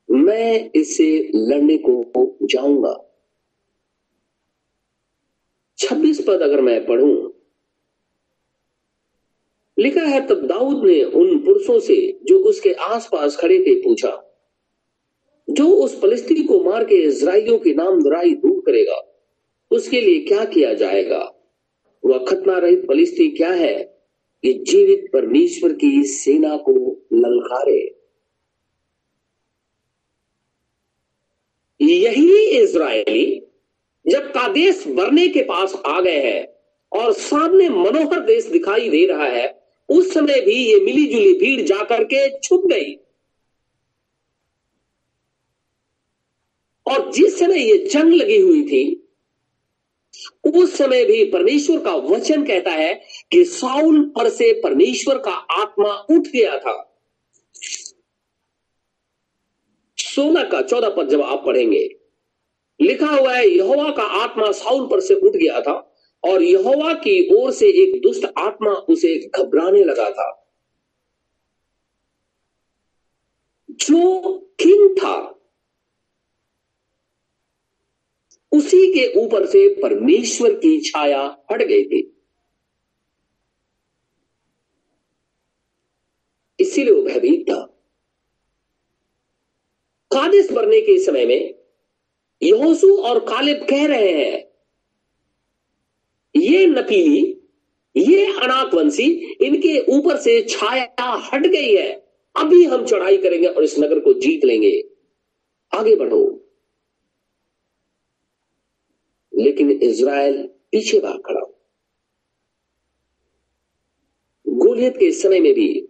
[0.09, 3.09] मैं इससे लड़ने को जाऊँगा।
[5.77, 7.32] छब्बीस पद अगर मैं पढ़ूं
[9.83, 14.11] लिखा है, तब दाऊद ने उन पुरुषों से जो उसके आसपास खड़े थे पूछा,
[15.47, 19.01] जो उस फलिस्ती को मार के इसराइलियों की नाम दुराई दूर करेगा,
[19.71, 21.29] उसके लिए क्या किया जाएगा?
[22.03, 23.75] वह खतना रहित फलिस्ती क्या है
[24.43, 26.73] कि जीवित परमेश्वर की सेना को
[27.13, 27.81] ललकारे?
[31.81, 33.25] यही इज़राइली
[34.05, 36.47] जब कादेश बरने के पास आ गए हैं
[36.91, 39.52] और सामने मनोहर देश दिखाई दे रहा है
[39.89, 42.93] उस समय भी ये मिली जुली भीड़ जाकर के छुप गई।
[46.85, 48.99] और जिस समय ये जंग लगी हुई थी,
[50.43, 52.93] उस समय भी परमेश्वर का वचन कहता है
[53.31, 56.89] कि साउल पर से परमेश्वर का आत्मा उठ गया था।
[59.97, 61.99] सोलह का चौदह पद जब आप पढ़ेंगे,
[62.81, 65.92] लिखा हुआ है, यहोवा का आत्मा साउल पर से उठ गया था।
[66.25, 70.55] और यहोवा की ओर से एक दुष्ट आत्मा उसे घबराने लगा था।
[73.71, 75.29] जो किंग था,
[78.51, 82.17] उसी के ऊपर से परमेश्वर की छाया हट गई थी।
[86.59, 87.65] इसीलिए वो भयभीत था।
[90.11, 91.55] कादिस भरने के समय में
[92.43, 94.52] यहोसू और कालिब कह रहे हैं
[96.43, 97.41] ये नकली,
[97.97, 101.91] ये अनाकवंशी इनके ऊपर से छाया हट गई है।
[102.35, 104.83] अभी हम चढ़ाई करेंगे और इस नगर को जीत लेंगे।
[105.73, 106.39] आगे बढ़ो।
[109.39, 111.59] लेकिन इज़राइल पीछे भाग खड़ा हो।
[114.47, 115.87] गोलियत के समय में भी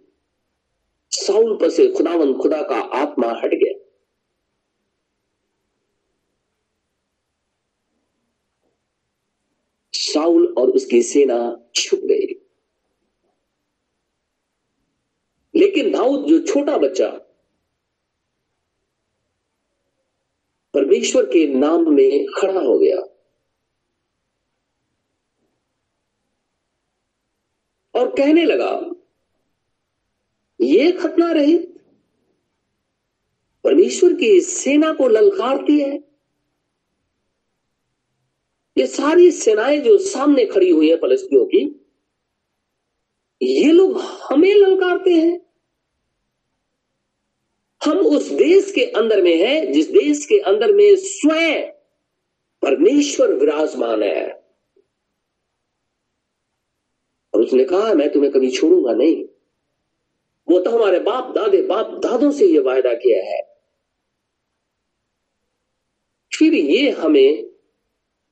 [1.10, 3.73] साउल पर से खुदावन खुदा का आत्मा हट गया।
[10.94, 12.34] उसकी सेना छुप गई।
[15.54, 17.10] लेकिन दाऊद जो छोटा बच्चा,
[20.74, 22.96] परमेश्वर के नाम में खड़ा हो गया।
[27.94, 28.80] और कहने लगा,
[30.60, 31.84] ये खतना रहित,
[33.64, 36.13] परमेश्वर की सेना को ललकारती है।
[38.78, 41.80] ये सारी सेनाएँ जो सामने खड़ी हुई है फलस्तियों की,
[43.42, 45.46] ये लोग हमें ललकारते हैं।
[47.84, 51.70] हम उस देश के अंदर में हैं, जिस देश के अंदर में स्वयं
[52.62, 54.44] परमेश्वर विराजमान है।
[57.34, 59.24] और उसने कहा, मैं तुम्हें कभी छोड़ूँगा नहीं।
[60.48, 63.42] वो तो हमारे बाप दादे, बाप दादों से ये वायदा किया है।
[66.38, 67.53] फिर ये हमें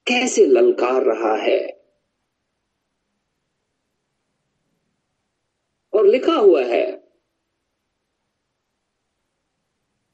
[0.06, 1.82] कैसे ललकार रहा है?
[5.92, 7.02] और लिखा हुआ है,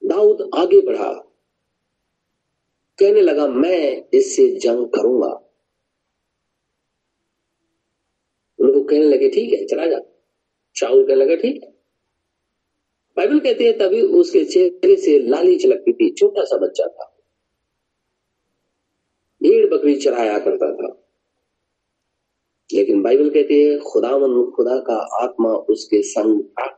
[0.04, 1.12] दाऊद आगे बढ़ा,
[2.98, 5.28] कहने लगा, मैं इससे जंग करूँगा।
[8.60, 9.98] लोग कहने लगे, ठीक है, चला जा।
[10.76, 11.70] शाहुल कहने लगा, ठीक है।
[13.16, 17.17] बाइबल कहती है, तभी उसके चेहरे से लाली झलकती थी छोटा सा बच्चा था।
[19.42, 21.04] भेड़ बकरी चराया करता था।
[22.72, 26.74] लेकिन बाइबल कहती है खुदावन खुदा का आत्मा उसके संग था।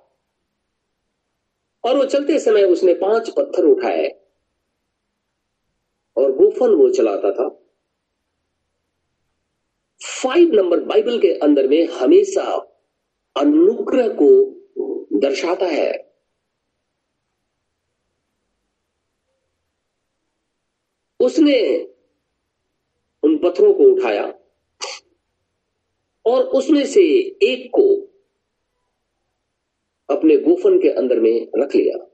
[1.85, 4.09] और वो चलते समय उसने पाँच पत्थर उठाए
[6.17, 7.49] और गोफन वो चलाता था।
[10.23, 12.43] फाइव नंबर बाइबल के अंदर में हमेशा
[13.37, 14.51] अनुग्रह को
[15.19, 16.11] दर्शाता है।
[21.21, 21.87] उसने
[23.41, 24.35] पत्थरों को उठाया
[26.27, 27.03] और उसमें से
[27.43, 27.89] एक को
[30.09, 32.07] अपने गोफन के अंदर में रख लिया।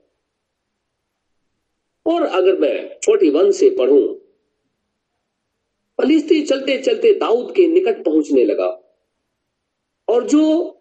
[2.05, 4.15] और अगर मैं फोर्टी वन से पढ़ूं,
[5.99, 8.67] फलिस्ती चलते चलते दाऊद के निकट पहुँचने लगा
[10.07, 10.73] और जो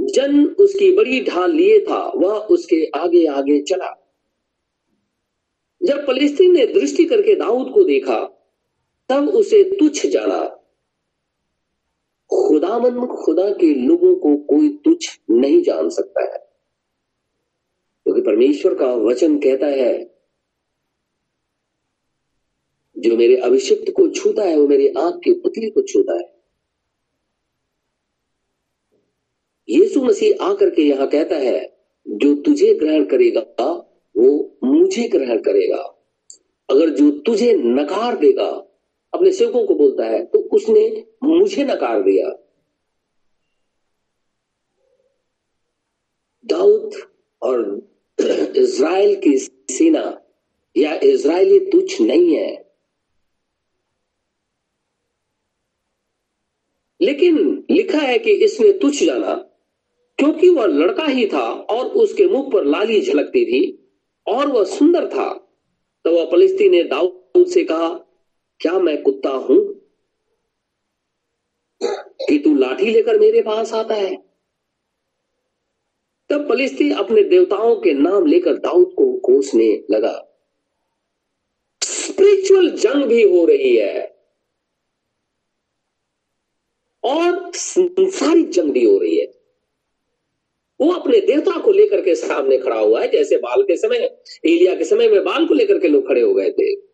[0.00, 3.94] जन उसकी बड़ी ढाल लिए था, वह उसके आगे आगे चला।
[5.82, 8.37] जब फलिस्तीन ने दृष्टि करके दाऊद को देखा
[9.08, 10.54] तब उसे तुच्छ जाना।
[12.32, 16.38] खुदामंद खुदा के लोगों को कोई तुच्छ नहीं जान सकता है।
[18.04, 20.14] क्योंकि परमेश्वर का वचन कहता है,
[22.98, 26.38] जो मेरे अभिषिक्त को छूता है, वो मेरी आँख की पुतली को छूता है।
[29.68, 31.78] यीशु मसीह आकर के यहाँ कहता है,
[32.08, 33.40] जो तुझे ग्रहण करेगा,
[34.16, 36.06] वो मुझे ग्रहण करेगा।
[36.70, 38.67] अगर जो तुझे नकार देगा
[39.12, 40.84] अपने सेवकों को बोलता है तो उसने
[41.24, 42.28] मुझे नकार दिया।
[46.44, 46.94] दाऊद
[47.42, 47.62] और
[48.18, 50.02] इज़राइल की सेना
[50.76, 52.50] या इज़राइली तुच्छ नहीं है।
[57.00, 57.36] लेकिन
[57.70, 59.34] लिखा है कि इसने तुच्छ जाना,
[60.18, 63.60] क्योंकि वह लड़का ही था और उसके मुख पर लाली झलकती थी
[64.26, 65.32] और वह सुंदर था।
[66.04, 67.88] तो वह फलिस्ती ने दाऊद से कहा
[68.60, 69.74] क्या मैं कुत्ता हूँ
[72.28, 74.16] कि तू लाठी लेकर मेरे पास आता है?
[76.30, 80.24] तब फलिस्ती अपने देवताओं के नाम लेकर दाऊद को कोसने लगा।
[81.82, 84.18] स्पिरिचुअल जंग भी हो रही है।
[87.04, 89.26] और संसारिक जंग भी हो रही है।
[90.80, 93.96] वो अपने देवता को लेकर के सामने खड़ा हुआ है, जैसे बाल के समय,
[94.46, 96.88] एलिया के समय में बाल को लेकर के लोग खड़े हो गए थे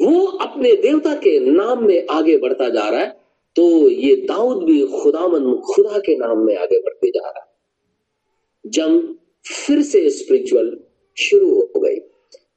[0.00, 0.26] वो
[0.64, 3.08] अपने देवता के नाम में आगे बढ़ता जा रहा है
[3.56, 9.02] तो ये दाऊद भी खुदामन खुदा के नाम में आगे बढ़ते जा रहा है। जंग
[9.46, 10.80] फिर से स्पिरिचुअल
[11.16, 11.96] शुरू हो गई।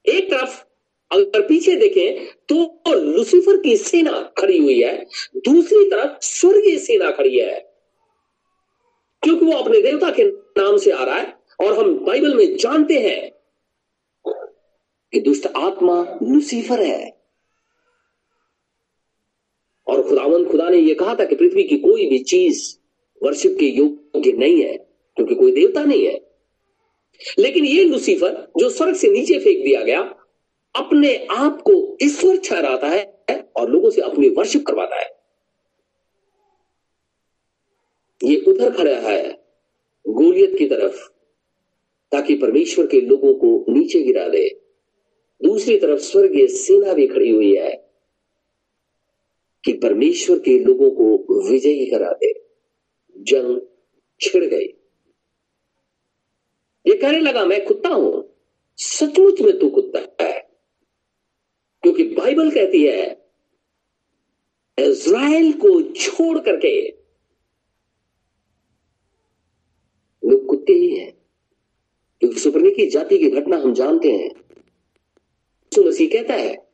[0.05, 0.64] एक तरफ़
[1.12, 5.05] अगर पीछे देखें तो लुसीफर की सेना खड़ी हुई है।
[5.38, 7.60] दूसरी तरफ़ स्वर्गीय सेना खड़ी है।
[9.24, 12.99] क्योंकि वो अपने देवता के नाम से आ रहा है, और हम बाइबल में जानते
[12.99, 13.32] हैं
[15.14, 17.16] कि दुष्ट आत्मा लुसीफर है।
[19.88, 22.78] और खुदावन, खुदा ने यह कहा था कि पृथ्वी की कोई भी चीज़
[23.24, 24.78] वर्षिप के योग्य नहीं है,
[25.16, 26.28] क्योंकि कोई देवता नहीं है।
[27.40, 30.02] लेकिन ये लुसीफर, जो स्वर्ग से नीचे फेंक दिया गया,
[30.76, 33.24] अपने आप को ईश्वर ठहराता है
[33.56, 35.18] और लोगों से अपनी वर्षिप करवाता है।
[38.24, 39.44] ये उधर खड़ा है,
[40.08, 41.08] गोलियत की तरफ़,
[42.12, 44.62] ताकि परमेश्वर के लोगों को नीचे गिरा दे।
[45.44, 47.87] दूसरी तरफ़ स्वर्गीय सेना भी खड़ी हुई है।
[49.68, 52.45] कि परमेश्वर के लोगों को विजयी करा दे
[53.18, 53.61] जंग
[54.22, 54.65] छिड़ गई।
[56.88, 58.34] ये कहने लगा, मैं कुत्ता हूँ।
[58.78, 60.39] सचमुच में तू कुत्ता है।
[61.84, 63.30] क्योंकि बाइबल कहती है,
[64.80, 66.89] इज़राइल को छोड़ करके
[70.30, 71.18] लोग कुत्ते ही हैं।
[72.20, 74.30] क्योंकि सुपरने की जाति की घटना हम जानते हैं
[75.76, 76.66] तो मसीह कहता है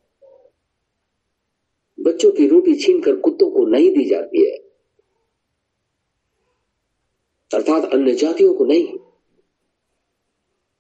[2.04, 4.58] बच्चों की रोटी छीनकर कुत्तों को नहीं दी जाती है।
[7.54, 9.00] अर्थात अन्य जातियों को नहीं।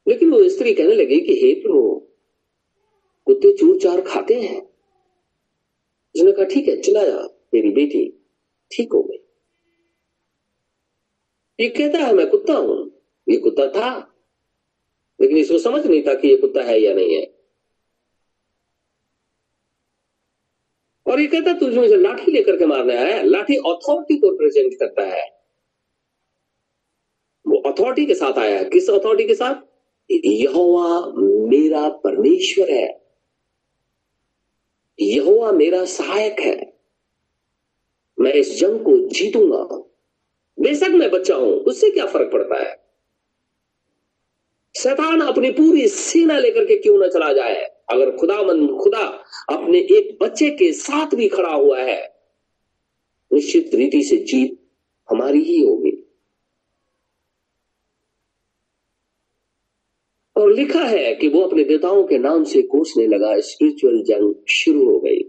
[0.07, 2.07] लेकिन वो स्त्री कहने लगी कि, हे प्रभु,
[3.25, 4.61] कुत्ते चूर चार खाते हैं।
[6.15, 8.25] उसने कहा, ठीक है चलाया मेरी बेटी,
[8.71, 9.17] ठीक हो गई।
[11.59, 12.91] ये कहता है, मैं कुत्ता हूँ।
[13.29, 14.15] ये कुत्ता था,
[15.21, 17.42] लेकिन इसको समझ नहीं था कि ये कुत्ता है या नहीं है।
[21.13, 25.03] और ये कहता तुझे मुझे लाठी लेकर के मारने आया लाठी अथॉरिटी को रिप्रेजेंट करता
[25.03, 25.39] है।
[27.47, 29.55] वो अथॉरिटी के साथ आया है। किस अथॉरिटी के साथ?
[30.11, 31.13] यहोवा
[31.47, 33.01] मेरा परमेश्वर है।
[34.99, 36.73] यहोवा मेरा सहायक है।
[38.19, 39.77] मैं इस जंग को जीतूँगा।
[40.59, 42.82] बेशक मैं बच्चा हूँ, उससे क्या फ़र्क पड़ता है?
[44.83, 47.55] शैतान अपनी पूरी सेना लेकर के क्यों ना चला जाए?
[47.89, 52.19] अगर खुदा मन, खुदा अपने एक बच्चे के साथ भी खड़ा हुआ है,
[53.33, 54.67] निश्चित रीति से जीत
[55.09, 56.07] हमारी ही होगी।
[60.37, 64.89] और लिखा है कि वो अपने देवताओं के नाम से कोसने लगा स्पिरिचुअल जंग शुरू
[64.89, 65.23] हो गई।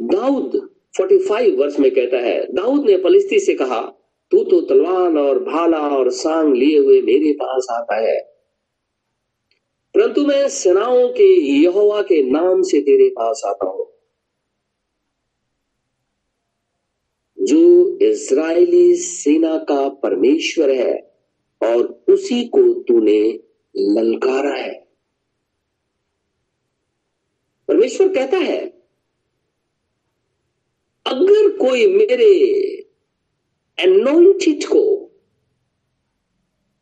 [0.00, 3.80] दाऊद 45 वर्ष में कहता है, दाऊद ने फलिस्ती से कहा,
[4.30, 8.20] तू तो तलवार और भाला और सांग लिए हुए मेरे पास आता है।
[9.94, 13.92] परंतु मैं सेनाओं के यहोवा के नाम से तेरे पास आता हूँ।
[17.40, 21.12] जो इज़राइली सेना का परमेश्वर है
[21.62, 23.40] और उसी को तूने
[23.76, 24.88] ललकारा है।
[27.68, 28.77] परमेश्वर कहता है
[31.08, 32.26] अगर कोई मेरे
[33.80, 35.10] एनोइंटेड को,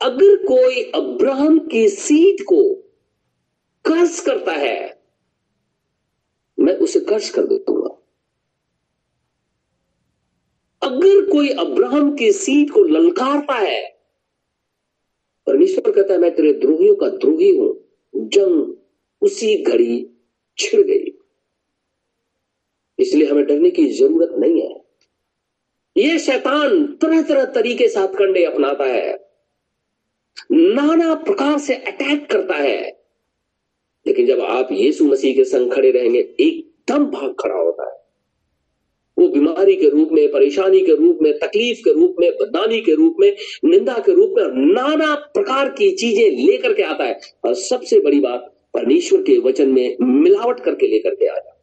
[0.03, 2.75] अगर कोई अब्राहम की सीट को
[3.85, 5.03] कर्ज करता है,
[6.61, 8.03] मैं उसे कर्ज कर दूँगा।
[10.83, 13.99] अगर कोई अब्राहम की सीट को ललकारता है,
[15.47, 17.85] परमेश्वर कहता है, मैं तेरे द्रोहियों का द्रोही हूँ,
[18.17, 18.77] जंग
[19.23, 20.11] उसी घड़ी
[20.59, 21.16] छिड़ गई।
[22.99, 24.85] इसलिए हमें डरने की ज़रूरत नहीं है।
[25.97, 29.27] ये शैतान तरह तरह तरीके से हथकंडे अपनाता है।
[30.53, 32.97] नाना प्रकार से अटैक करता है।
[34.07, 37.97] लेकिन जब आप यीशु मसीह के संग खड़े रहेंगे, एकदम भाग खड़ा होता है।
[39.19, 42.95] वो बीमारी के रूप में, परेशानी के रूप में, तकलीफ़ के रूप में, बदनामी के
[42.95, 47.55] रूप में, निंदा के रूप में नाना प्रकार की चीज़ें लेकर के आता है। और
[47.55, 51.56] सबसे बड़ी बात, परमेश्वर के वचन में मिलावट करके लेकर के आ जाता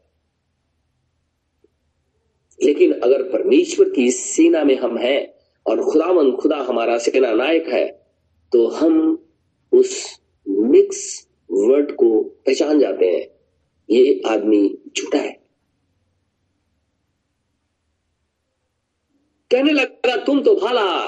[2.63, 5.33] लेकिन अगर परमेश्वर की सेना में हम हैं
[5.65, 8.03] और खुदावन खुदा हमारा सेना नायक है
[8.51, 9.25] तो हम
[9.73, 13.27] उस मिक्स वर्ड को पहचान जाते हैं।
[13.89, 15.43] ये आदमी झूठा है।
[19.51, 21.07] कहने लगा, तुम तो भाला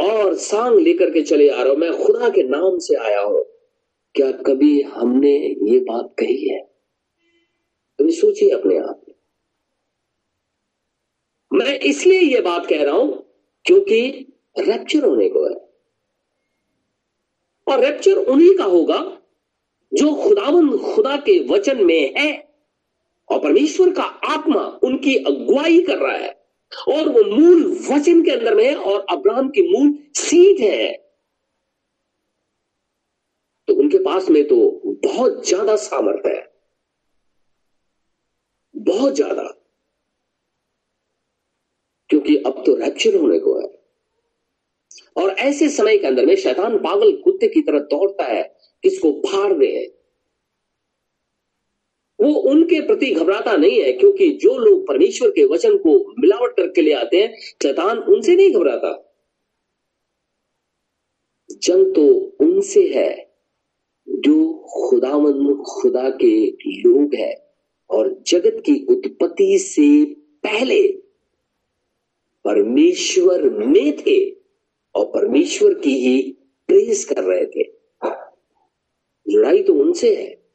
[0.00, 3.44] और सांग लेकर के चले आ रहे हो। मैं खुदा के नाम से आया हूँ।
[4.14, 5.36] क्या कभी हमने
[5.72, 6.60] ये बात कही है?
[8.00, 9.15] कभी सोचिए अपने आप। मैं
[11.50, 13.22] इसलिए यह बात कह रहा हूँ
[13.66, 14.00] क्योंकि
[14.58, 15.54] रैप्चर होने को है।
[17.66, 18.98] और रैप्चर उन्हीं का होगा
[19.92, 22.32] जो खुदावन खुदा के वचन में है
[23.28, 26.34] और परमेश्वर का आत्मा उनकी अगुवाई कर रहा है।
[26.88, 30.92] और वो मूल वचन के अंदर में है और अब्राहम की मूल सीट है।
[33.68, 34.56] तो उनके पास में तो
[35.04, 36.44] बहुत ज़्यादा सामर्थ्य है।
[38.74, 39.42] बहुत ज़्यादा।
[42.08, 43.66] क्योंकि अब तो रैप्चर होने को है।
[45.16, 49.52] और ऐसे समय के अंदर में शैतान पागल कुत्ते की तरह दौड़ता है, किसको फाड़
[49.52, 49.92] दे
[52.20, 56.82] वो उनके प्रति घबराता नहीं है, क्योंकि जो लोग परमेश्वर के वचन को मिलावट करके
[56.82, 59.18] ले आते हैं, शैतान उनसे नहीं घबराता।
[61.50, 62.06] जंग तो
[62.40, 63.32] उनसे है,
[64.08, 66.46] जो खुदावन, खुदा के
[66.80, 67.52] लोग है,
[67.90, 70.04] और जगत की उत्पत्ति से
[70.42, 71.05] पहले
[72.46, 74.30] परमेश्वर में थे
[74.94, 76.32] और परमेश्वर की ही
[76.66, 77.72] प्रेस कर रहे थे।
[79.28, 80.46] लड़ाई तो उनसे है।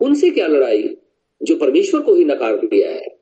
[0.00, 0.96] उनसे क्या लड़ाई?
[1.42, 3.20] जो परमेश्वर को ही नकार दिया है।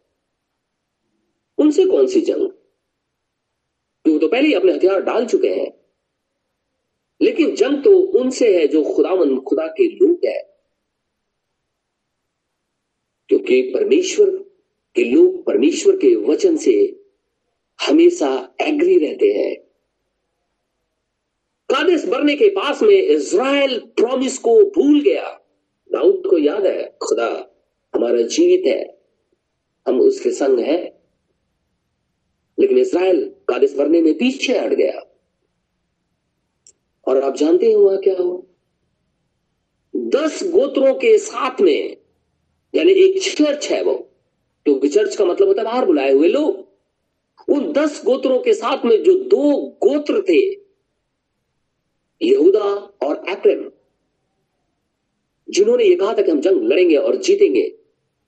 [1.59, 2.49] उनसे कौन सी जंग?
[4.09, 5.73] वो तो पहले ही अपने हथियार डाल चुके हैं।
[7.23, 10.57] लेकिन जंग तो उनसे है जो खुदावन, खुदा के लोग है।
[13.29, 14.31] क्योंकि परमेश्वर
[14.95, 17.02] के लोग परमेश्वर के वचन से
[17.89, 19.57] हमेशा एग्री रहते हैं।
[21.71, 25.41] कादेश बरने के पास में इज़राइल प्रॉमिस को भूल गया।
[25.93, 27.55] दाऊद को याद है, खुदा
[27.95, 28.99] हमारा जीवित है।
[29.89, 30.93] हम उसके संग हैं।
[32.61, 35.19] लेकिन इज़राइल कादेश बरने में पीछे हट गया।
[37.07, 38.43] और आप जानते हैं वहाँ क्या हुआ?
[39.97, 41.97] दस गोत्रों के साथ में,
[42.75, 43.95] यानी एक चर्च है वो,
[44.65, 46.72] क्योंकि चर्च का मतलब होता है बाहर बुलाए हुए लोग।
[47.53, 50.63] उन दस गोत्रों के साथ में जो दो गोत्र थे,
[52.23, 52.65] यहूदा
[53.07, 53.71] और एप्रम
[55.51, 57.69] जिन्होंने ये कहा था कि हम जंग लड़ेंगे और जीतेंगे,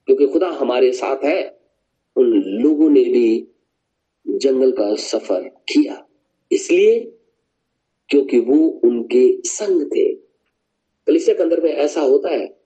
[0.06, 1.60] क्योंकि खुदा हमारे साथ है,
[2.16, 3.48] उन लोगों ने भी
[4.28, 6.06] जंगल का सफ़र किया।
[6.52, 7.00] इसलिए,
[8.08, 10.14] क्योंकि वो उनके संग थे।
[11.06, 12.60] कलिसिया के अंदर में ऐसा होता है।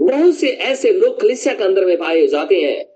[0.00, 2.95] बहुत से ऐसे लोग कलिसिया के अंदर में पाए जाते हैं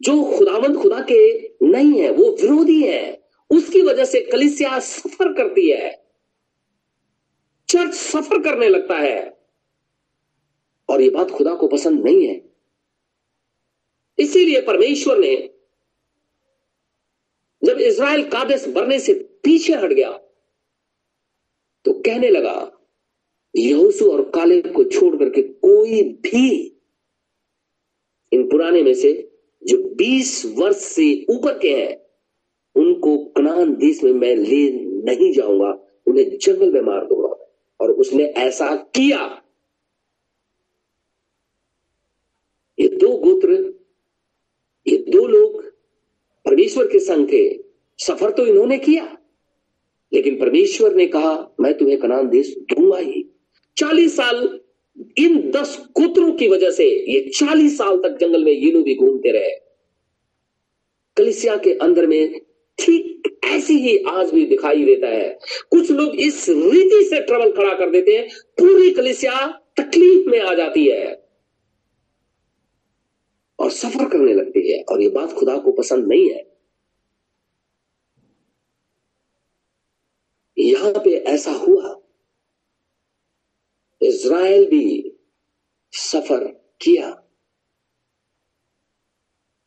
[0.00, 1.20] जो खुदावंद खुदा के
[1.62, 5.90] नहीं है, वो विरोधी है। उसकी वजह से कलिसिया सफ़र करती है।
[7.68, 9.36] चर्च सफ़र करने लगता है।
[10.88, 12.40] और ये बात खुदा को पसंद नहीं है।
[14.18, 15.36] इसीलिए परमेश्वर ने
[17.62, 20.10] जब इज़राइल कादेश बरने से पीछे हट गया
[21.84, 22.72] तो कहने लगा,
[23.54, 26.48] यहोसू और काले को छोड़ करके कोई भी
[28.32, 29.12] इन पुराने में से
[29.66, 32.06] जो 20 वर्ष से ऊपर के हैं,
[32.76, 38.24] उनको कनान देश में मैं ले नहीं जाऊँगा, उन्हें जंगल में मार दूँगा। और उसने
[38.24, 39.42] ऐसा किया।
[42.78, 43.74] ये दो गोत्र,
[44.88, 45.64] ये दो लोग
[46.44, 47.64] परमेश्वर के संग थे।
[47.98, 49.18] सफ़र तो इन्होंने किया।
[50.12, 53.26] लेकिन परमेश्वर ने कहा, मैं तुम्हें कनान देश दूँगा ही।
[53.76, 54.60] चालीस साल
[55.18, 59.32] इन दस कुत्रों की वजह से ये चालीस साल तक जंगल में ये भी घूमते
[59.32, 59.50] रहे।
[61.16, 62.40] कलिसिया के अंदर में
[62.78, 65.38] ठीक ऐसी ही आज भी दिखाई देता है।
[65.70, 70.54] कुछ लोग इस रीति से ट्रबल खड़ा कर देते हैं, पूरी कलिसिया तकलीफ़ में आ
[70.54, 71.22] जाती है
[73.58, 76.44] और सफ़र करने लगती है और ये बात खुदा को पसंद नहीं है।
[80.58, 81.95] यहाँ पे ऐसा हुआ।
[84.06, 85.12] इज़राइल भी
[85.92, 86.44] सफ़र
[86.80, 87.10] किया।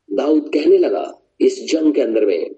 [0.10, 1.06] दाऊद कहने लगा,
[1.42, 2.56] इस जंग के अंदर में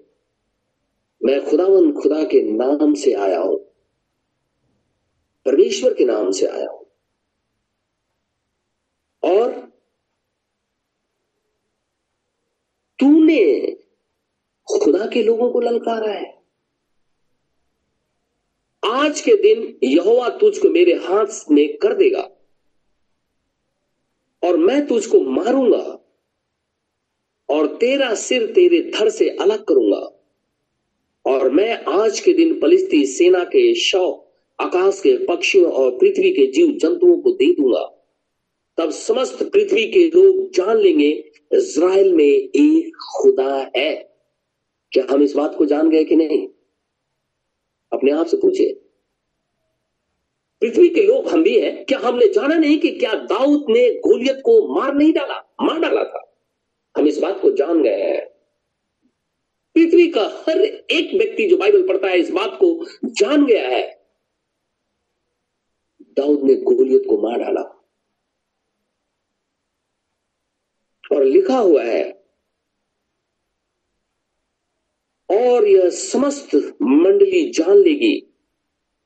[1.20, 3.58] मैं खुदावन खुदा के नाम से आया हूँ,
[5.46, 6.80] परमेश्वर के नाम से आया हूँ।
[9.22, 9.50] और
[12.98, 13.72] तूने
[14.68, 16.41] खुदा के लोगों को ललकारा है।
[19.02, 22.30] आज के दिन यहोवा तुझको मेरे हाथ में कर देगा
[24.44, 26.06] और मैं तुझको मारूँगा
[27.50, 30.24] और तेरा सिर तेरे धर से अलग करूँगा
[31.26, 34.24] और मैं आज के दिन फलिस्ती सेना के शव,
[34.60, 38.12] आकाश के पक्षियों और पृथ्वी के जीव जंतुओं को दे दूँगा।
[38.76, 44.16] तब समस्त पृथ्वी के लोग जान लेंगे, इज़राइल में एक खुदा है।
[44.92, 46.48] क्या हम इस बात को जान गए कि नहीं?
[47.92, 48.81] अपने आप से पूछे
[50.62, 54.42] पृथ्वी के लोग हम भी हैं। क्या हमने जाना नहीं कि क्या दाऊद ने गोलियत
[54.44, 55.54] को मार नहीं डाला?
[55.62, 56.36] मार डाला था।
[56.96, 58.26] हम इस बात को जान गए हैं।
[59.74, 64.06] पृथ्वी का हर एक व्यक्ति जो बाइबल पढ़ता है इस बात को जान गया है।
[66.02, 67.78] दाऊद ने गोलियत को मार डाला।
[71.12, 72.24] और लिखा हुआ है,
[75.30, 78.31] और यह समस्त मंडली जान लेगी।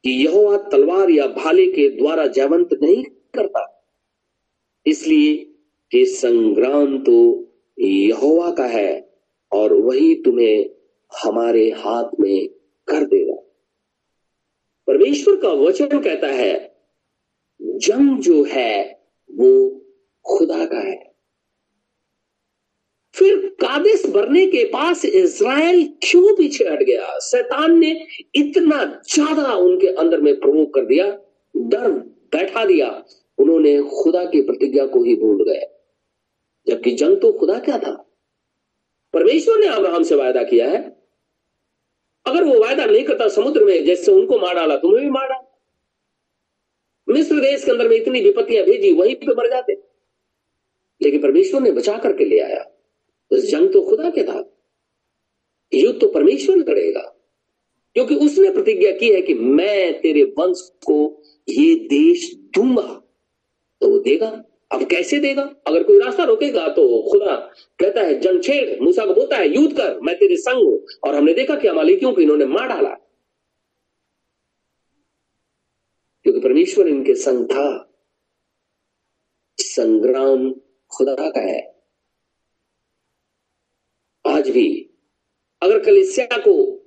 [0.06, 3.92] कि यहोवा तलवार या भाले के द्वारा जयवंत नहीं करता।
[4.86, 5.36] इसलिए
[5.90, 7.48] कि संग्राम तो
[7.78, 9.20] यहोवा का है
[9.52, 10.70] और वही तुम्हें
[11.24, 12.48] हमारे हाथ में
[12.88, 13.34] कर देगा।
[14.86, 16.76] परमेश्वर का वचन कहता है,
[17.62, 19.70] जंग जो है वो
[20.24, 21.05] खुदा का है।
[23.16, 27.18] फिर कादिस भरने के पास इज़राइल क्यों पीछे हट गया?
[27.18, 31.18] शैतान ने इतना ज़्यादा उनके अंदर में प्रवोक कर दिया,
[31.56, 31.90] डर
[32.32, 33.04] बैठा दिया,
[33.38, 35.66] उन्होंने खुदा की प्रतिज्ञा को ही भूल गए।
[36.66, 38.06] जबकि जंग तो खुदा क्या था।
[39.12, 40.96] परमेश्वर ने अब्राहम से वायदा किया है।
[42.26, 45.60] अगर वो वायदा नहीं करता समुद्र में, जैसे उनको मार डाला, तुम्हें भी मार डाला।
[47.08, 49.72] मिस्र देश के अंदर में इतनी विपत्तियाँ भेजी, वहीं पे मर जाते।
[51.02, 52.75] लेकिन परमेश्वर ने बचा करके ले आया।
[53.32, 54.52] जंग तो खुदा के था
[55.74, 57.12] युद्ध तो परमेश्वर करेगा।
[57.94, 63.02] क्योंकि उसने प्रतिज्ञा की है कि मैं तेरे वंश को ये देश दूँगा।
[63.80, 65.42] तो वो देगा। अब कैसे देगा?
[65.66, 67.36] अगर कोई रास्ता रोकेगा तो खुदा
[67.78, 71.14] कहता है, जंग छेड़, मूसा को बोलता है, युद्ध कर, मैं तेरे संग हूँ। और
[71.14, 72.90] हमने देखा कि अमालिकियों को इन्होंने मार डाला।
[76.22, 77.92] क्योंकि परमेश्वर इनके संग था।
[79.60, 80.52] संग्राम
[80.96, 81.75] खुदा का है।
[84.46, 84.90] आज भी
[85.62, 86.82] अगर कलिसिया को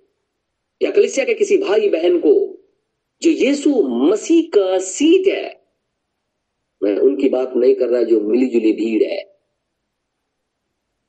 [0.84, 2.58] या कलिसिया के किसी भाई बहन को
[3.22, 5.66] जो यीशु मसीह का सीट है,
[6.84, 9.36] मैं उनकी बात नहीं कर रहा जो मिली जुली भीड़ है,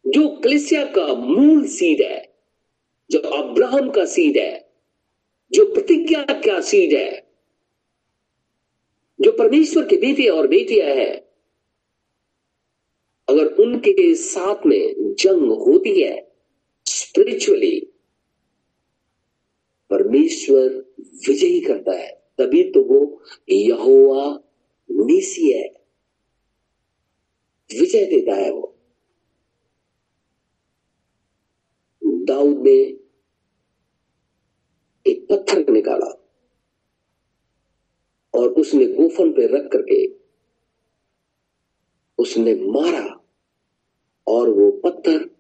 [0.07, 2.35] जो कलिसिया का मूल सीड है,
[3.11, 4.71] जो अब्राहम का सीड है,
[5.53, 7.31] जो प्रतिज्ञा का सीड है,
[9.21, 11.15] जो परमेश्वर के बेटे और बेटियाँ हैं,
[13.29, 16.30] अगर उनके साथ में जंग होती है
[17.11, 17.81] स्पिरिचुअली
[19.91, 24.39] परमेश्वर विजयी करता है। तभी तो वो यहोवा
[24.91, 25.69] नीसी है।
[27.81, 28.77] विजय देता है वो।
[32.05, 32.99] दाऊद ने
[35.07, 36.11] एक पत्थर निकाला
[38.35, 40.09] और उसने गोफन पे रख करके
[42.19, 43.25] उसने मारा
[44.27, 45.40] और वो पत्थर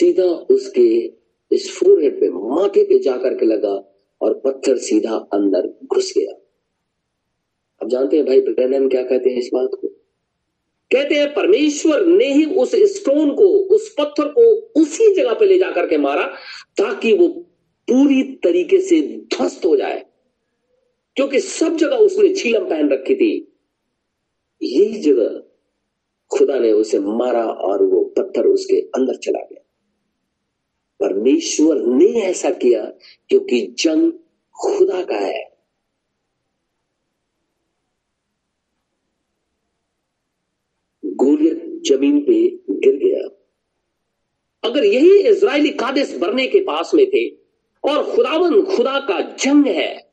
[0.00, 1.12] सीधा उसके
[1.54, 6.32] इस फोरहेड पे माथे पे जाकर के लगा और पत्थर सीधा अंदर घुस गया।
[7.82, 9.88] अब जानते हैं भाई ब्रैनन क्या कहते हैं इस बात को?
[10.92, 14.42] कहते हैं, परमेश्वर ने ही उस स्टोन को, उस पत्थर को
[14.80, 16.22] उसी जगह पे ले जाकर के मारा
[16.76, 17.28] ताकि वो
[17.88, 20.06] पूरी तरीके से ध्वस्त हो जाए।
[21.16, 23.52] क्योंकि सब जगह उसने छीलम पहन रखी थी।
[24.62, 25.42] यही जगह
[26.38, 29.64] खुदा ने उसे मारा और वो पत्थर उसके अंदर चला गया।
[31.00, 32.84] परमेश्वर ने ऐसा किया
[33.28, 34.12] क्योंकि जंग
[34.60, 35.58] खुदा का है।
[41.04, 43.28] गोलियत ज़मीन पे गिर गया।
[44.68, 47.28] अगर यही इज़राइली कादिस बरने के पास में थे
[47.84, 50.12] और खुदावन खुदा का जंग है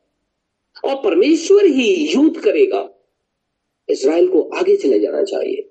[0.84, 2.90] और परमेश्वर ही युद्ध करेगा
[3.88, 5.70] इसराइल को आगे चले जाना चाहिए।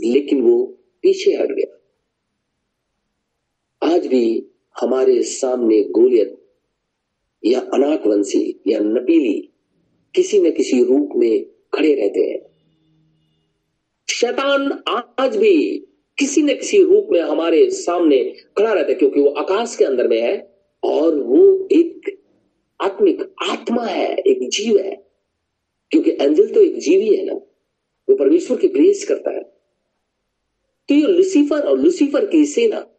[0.00, 0.66] लेकिन वो
[1.02, 1.65] पीछे हट गया।
[3.86, 4.46] आज भी
[4.80, 6.46] हमारे सामने गोलियत
[7.44, 9.48] या अनाकवंशी या नपीली
[10.14, 12.38] किसी न किसी रूप में खड़े रहते हैं।
[14.10, 14.82] शैतान
[15.18, 15.78] आज भी
[16.18, 18.24] किसी न किसी रूप में हमारे सामने
[18.58, 22.18] खड़ा रहता है, क्योंकि वो आकाश के अंदर में है, और वो एक
[22.80, 25.06] आत्मिक आत्मा है, एक जीव है।
[25.90, 27.34] क्योंकि एंजल तो एक जीव ही है ना,
[28.08, 29.42] वो परमेश्वर की प्रेस करता है।
[30.88, 32.92] तो ये लुसीफर और लुसीफर की सेना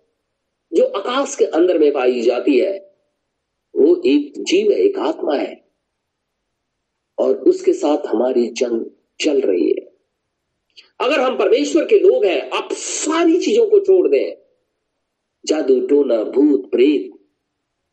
[0.74, 2.96] जो आकाश के अंदर में पाई जाती है,
[3.76, 5.68] वो एक जीव है एक आत्मा है।
[7.20, 8.86] और उसके साथ हमारी जंग
[9.22, 9.94] चल रही है।
[11.00, 14.36] अगर हम परमेश्वर के लोग हैं, आप सारी चीज़ों को छोड़ दें।
[15.46, 17.12] जादू, टोना, भूत, प्रेत,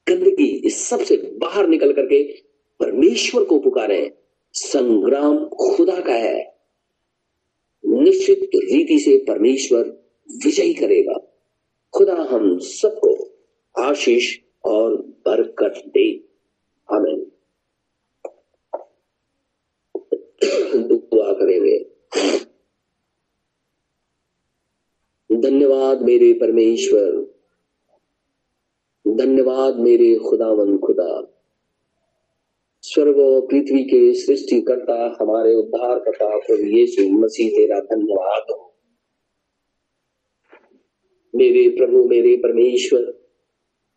[0.09, 2.23] गंदगी, इस सबसे बाहर निकल करके
[2.81, 4.15] परमेश्वर को पुकारे।
[4.53, 6.55] संग्राम खुदा का है।
[7.87, 9.83] निश्चित रीति से परमेश्वर
[10.45, 11.24] विजयी करेगा।
[11.95, 13.31] खुदा हम सबको
[13.83, 16.25] आशीष और बरकत दे।
[16.93, 17.33] आमीन।
[20.83, 21.79] दुआ करेंगे।
[25.37, 27.35] धन्यवाद मेरे परमेश्वर।
[29.15, 31.41] धन्यवाद मेरे खुदावन खुदा।
[32.83, 38.74] स्वर्ग, पृथ्वी के सृष्टिकर्ता, हमारे उद्धार करता प्रभु यीशु मसीह, तेरा धन्यवाद हो।
[41.37, 43.29] मेरे प्रभु, मेरे परमेश्वर,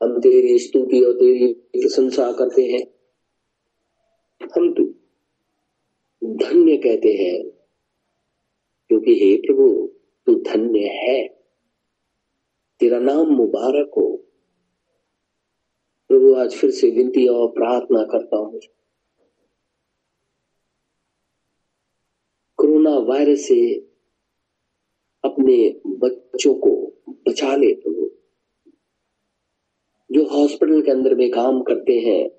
[0.04, 2.88] हम तेरी स्तुति और तेरी प्रशंसा करते हैं।
[4.56, 4.84] हम तो
[6.36, 7.50] धन्य कहते हैं,
[8.88, 9.92] क्योंकि हे प्रभु,
[10.26, 11.28] तू धन्य है।
[12.80, 14.26] तेरा नाम मुबारक हो।
[16.08, 18.62] प्रभु, आज फिर से विनती और प्रार्थना करता हूँ।
[22.58, 23.87] कोरोना वायरस से
[25.28, 26.94] अपने बच्चों को
[27.28, 28.10] बचा ले प्रभु
[30.10, 32.30] जो हॉस्पिटल के अंदर में काम करते हैं,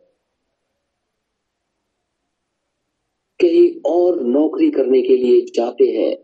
[3.40, 6.16] कहीं और नौकरी करने के लिए जाते हैं,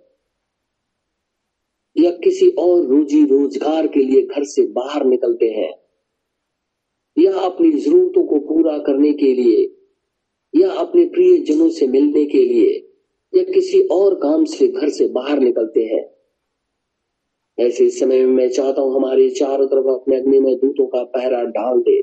[1.97, 5.73] या किसी और रोजी रोज़गार के लिए घर से बाहर निकलते हैं,
[7.17, 9.63] या अपनी जरूरतों को पूरा करने के लिए,
[10.55, 12.73] या अपने प्रिय जनों से मिलने के लिए,
[13.33, 16.14] या किसी और काम से घर से बाहर निकलते हैं।
[17.61, 21.45] ऐसे समय में मैं चाहता हूँ हमारे चारों तरफ़ अपने अग्नि में दूतों का पहरा
[21.45, 22.03] डाल दे,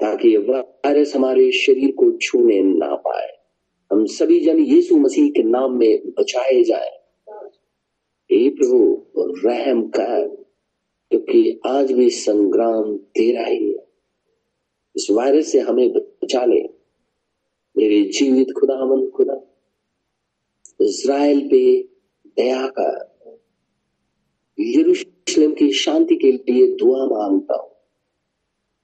[0.00, 3.28] ताकि वायरस हमारे शरीर को छूने ना पाए।
[3.92, 6.98] हम सभी जन यीशु मसीह के नाम में बचाए जाए।
[8.32, 9.06] हे प्रभु,
[9.48, 10.46] रहम कर,
[11.10, 13.86] क्योंकि आज भी संग्राम तेरा ही है।
[14.96, 16.62] इस वायरस से हमें बचा ले।
[17.76, 19.40] मेरे जीवित खुदा मन खुदा
[20.80, 21.82] इसराइल पे
[22.36, 23.17] दया कर।
[24.60, 27.70] यरूशलेम की शांति के लिए दुआ माँगता हूँ।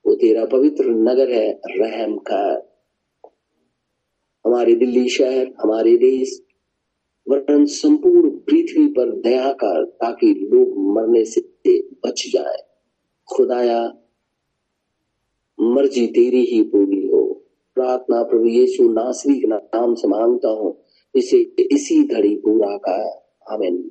[0.06, 2.74] वो तेरा पवित्र नगर है, रहम कर
[4.46, 6.42] हमारे दिल्ली शहर, हमारे देश,
[7.28, 11.40] वरन संपूर्ण पृथ्वी पर दया कर ताकि लोग मरने से
[11.80, 12.56] बच जाए।
[13.36, 13.94] खुदाया,
[15.60, 17.44] मर्ज़ी तेरी ही पूरी हो।
[17.74, 20.82] प्रार्थना प्रभु यीशु नासरी के नाम से माँगता हूँ।
[21.14, 21.38] इसे
[21.72, 23.90] इसी घड़ी पूरा कर। आमीन।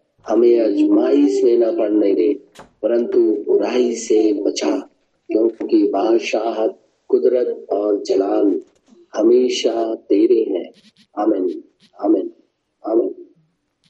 [0.27, 2.33] हमें अजमाइश में न पड़ने दे,
[2.81, 4.77] परंतु बुराई से बचा,
[5.31, 8.61] क्योंकि बादशाहत कुदरत और जलाल
[9.15, 10.71] हमेशा तेरे हैं।
[11.17, 11.63] आमिन
[12.01, 12.30] आमिन।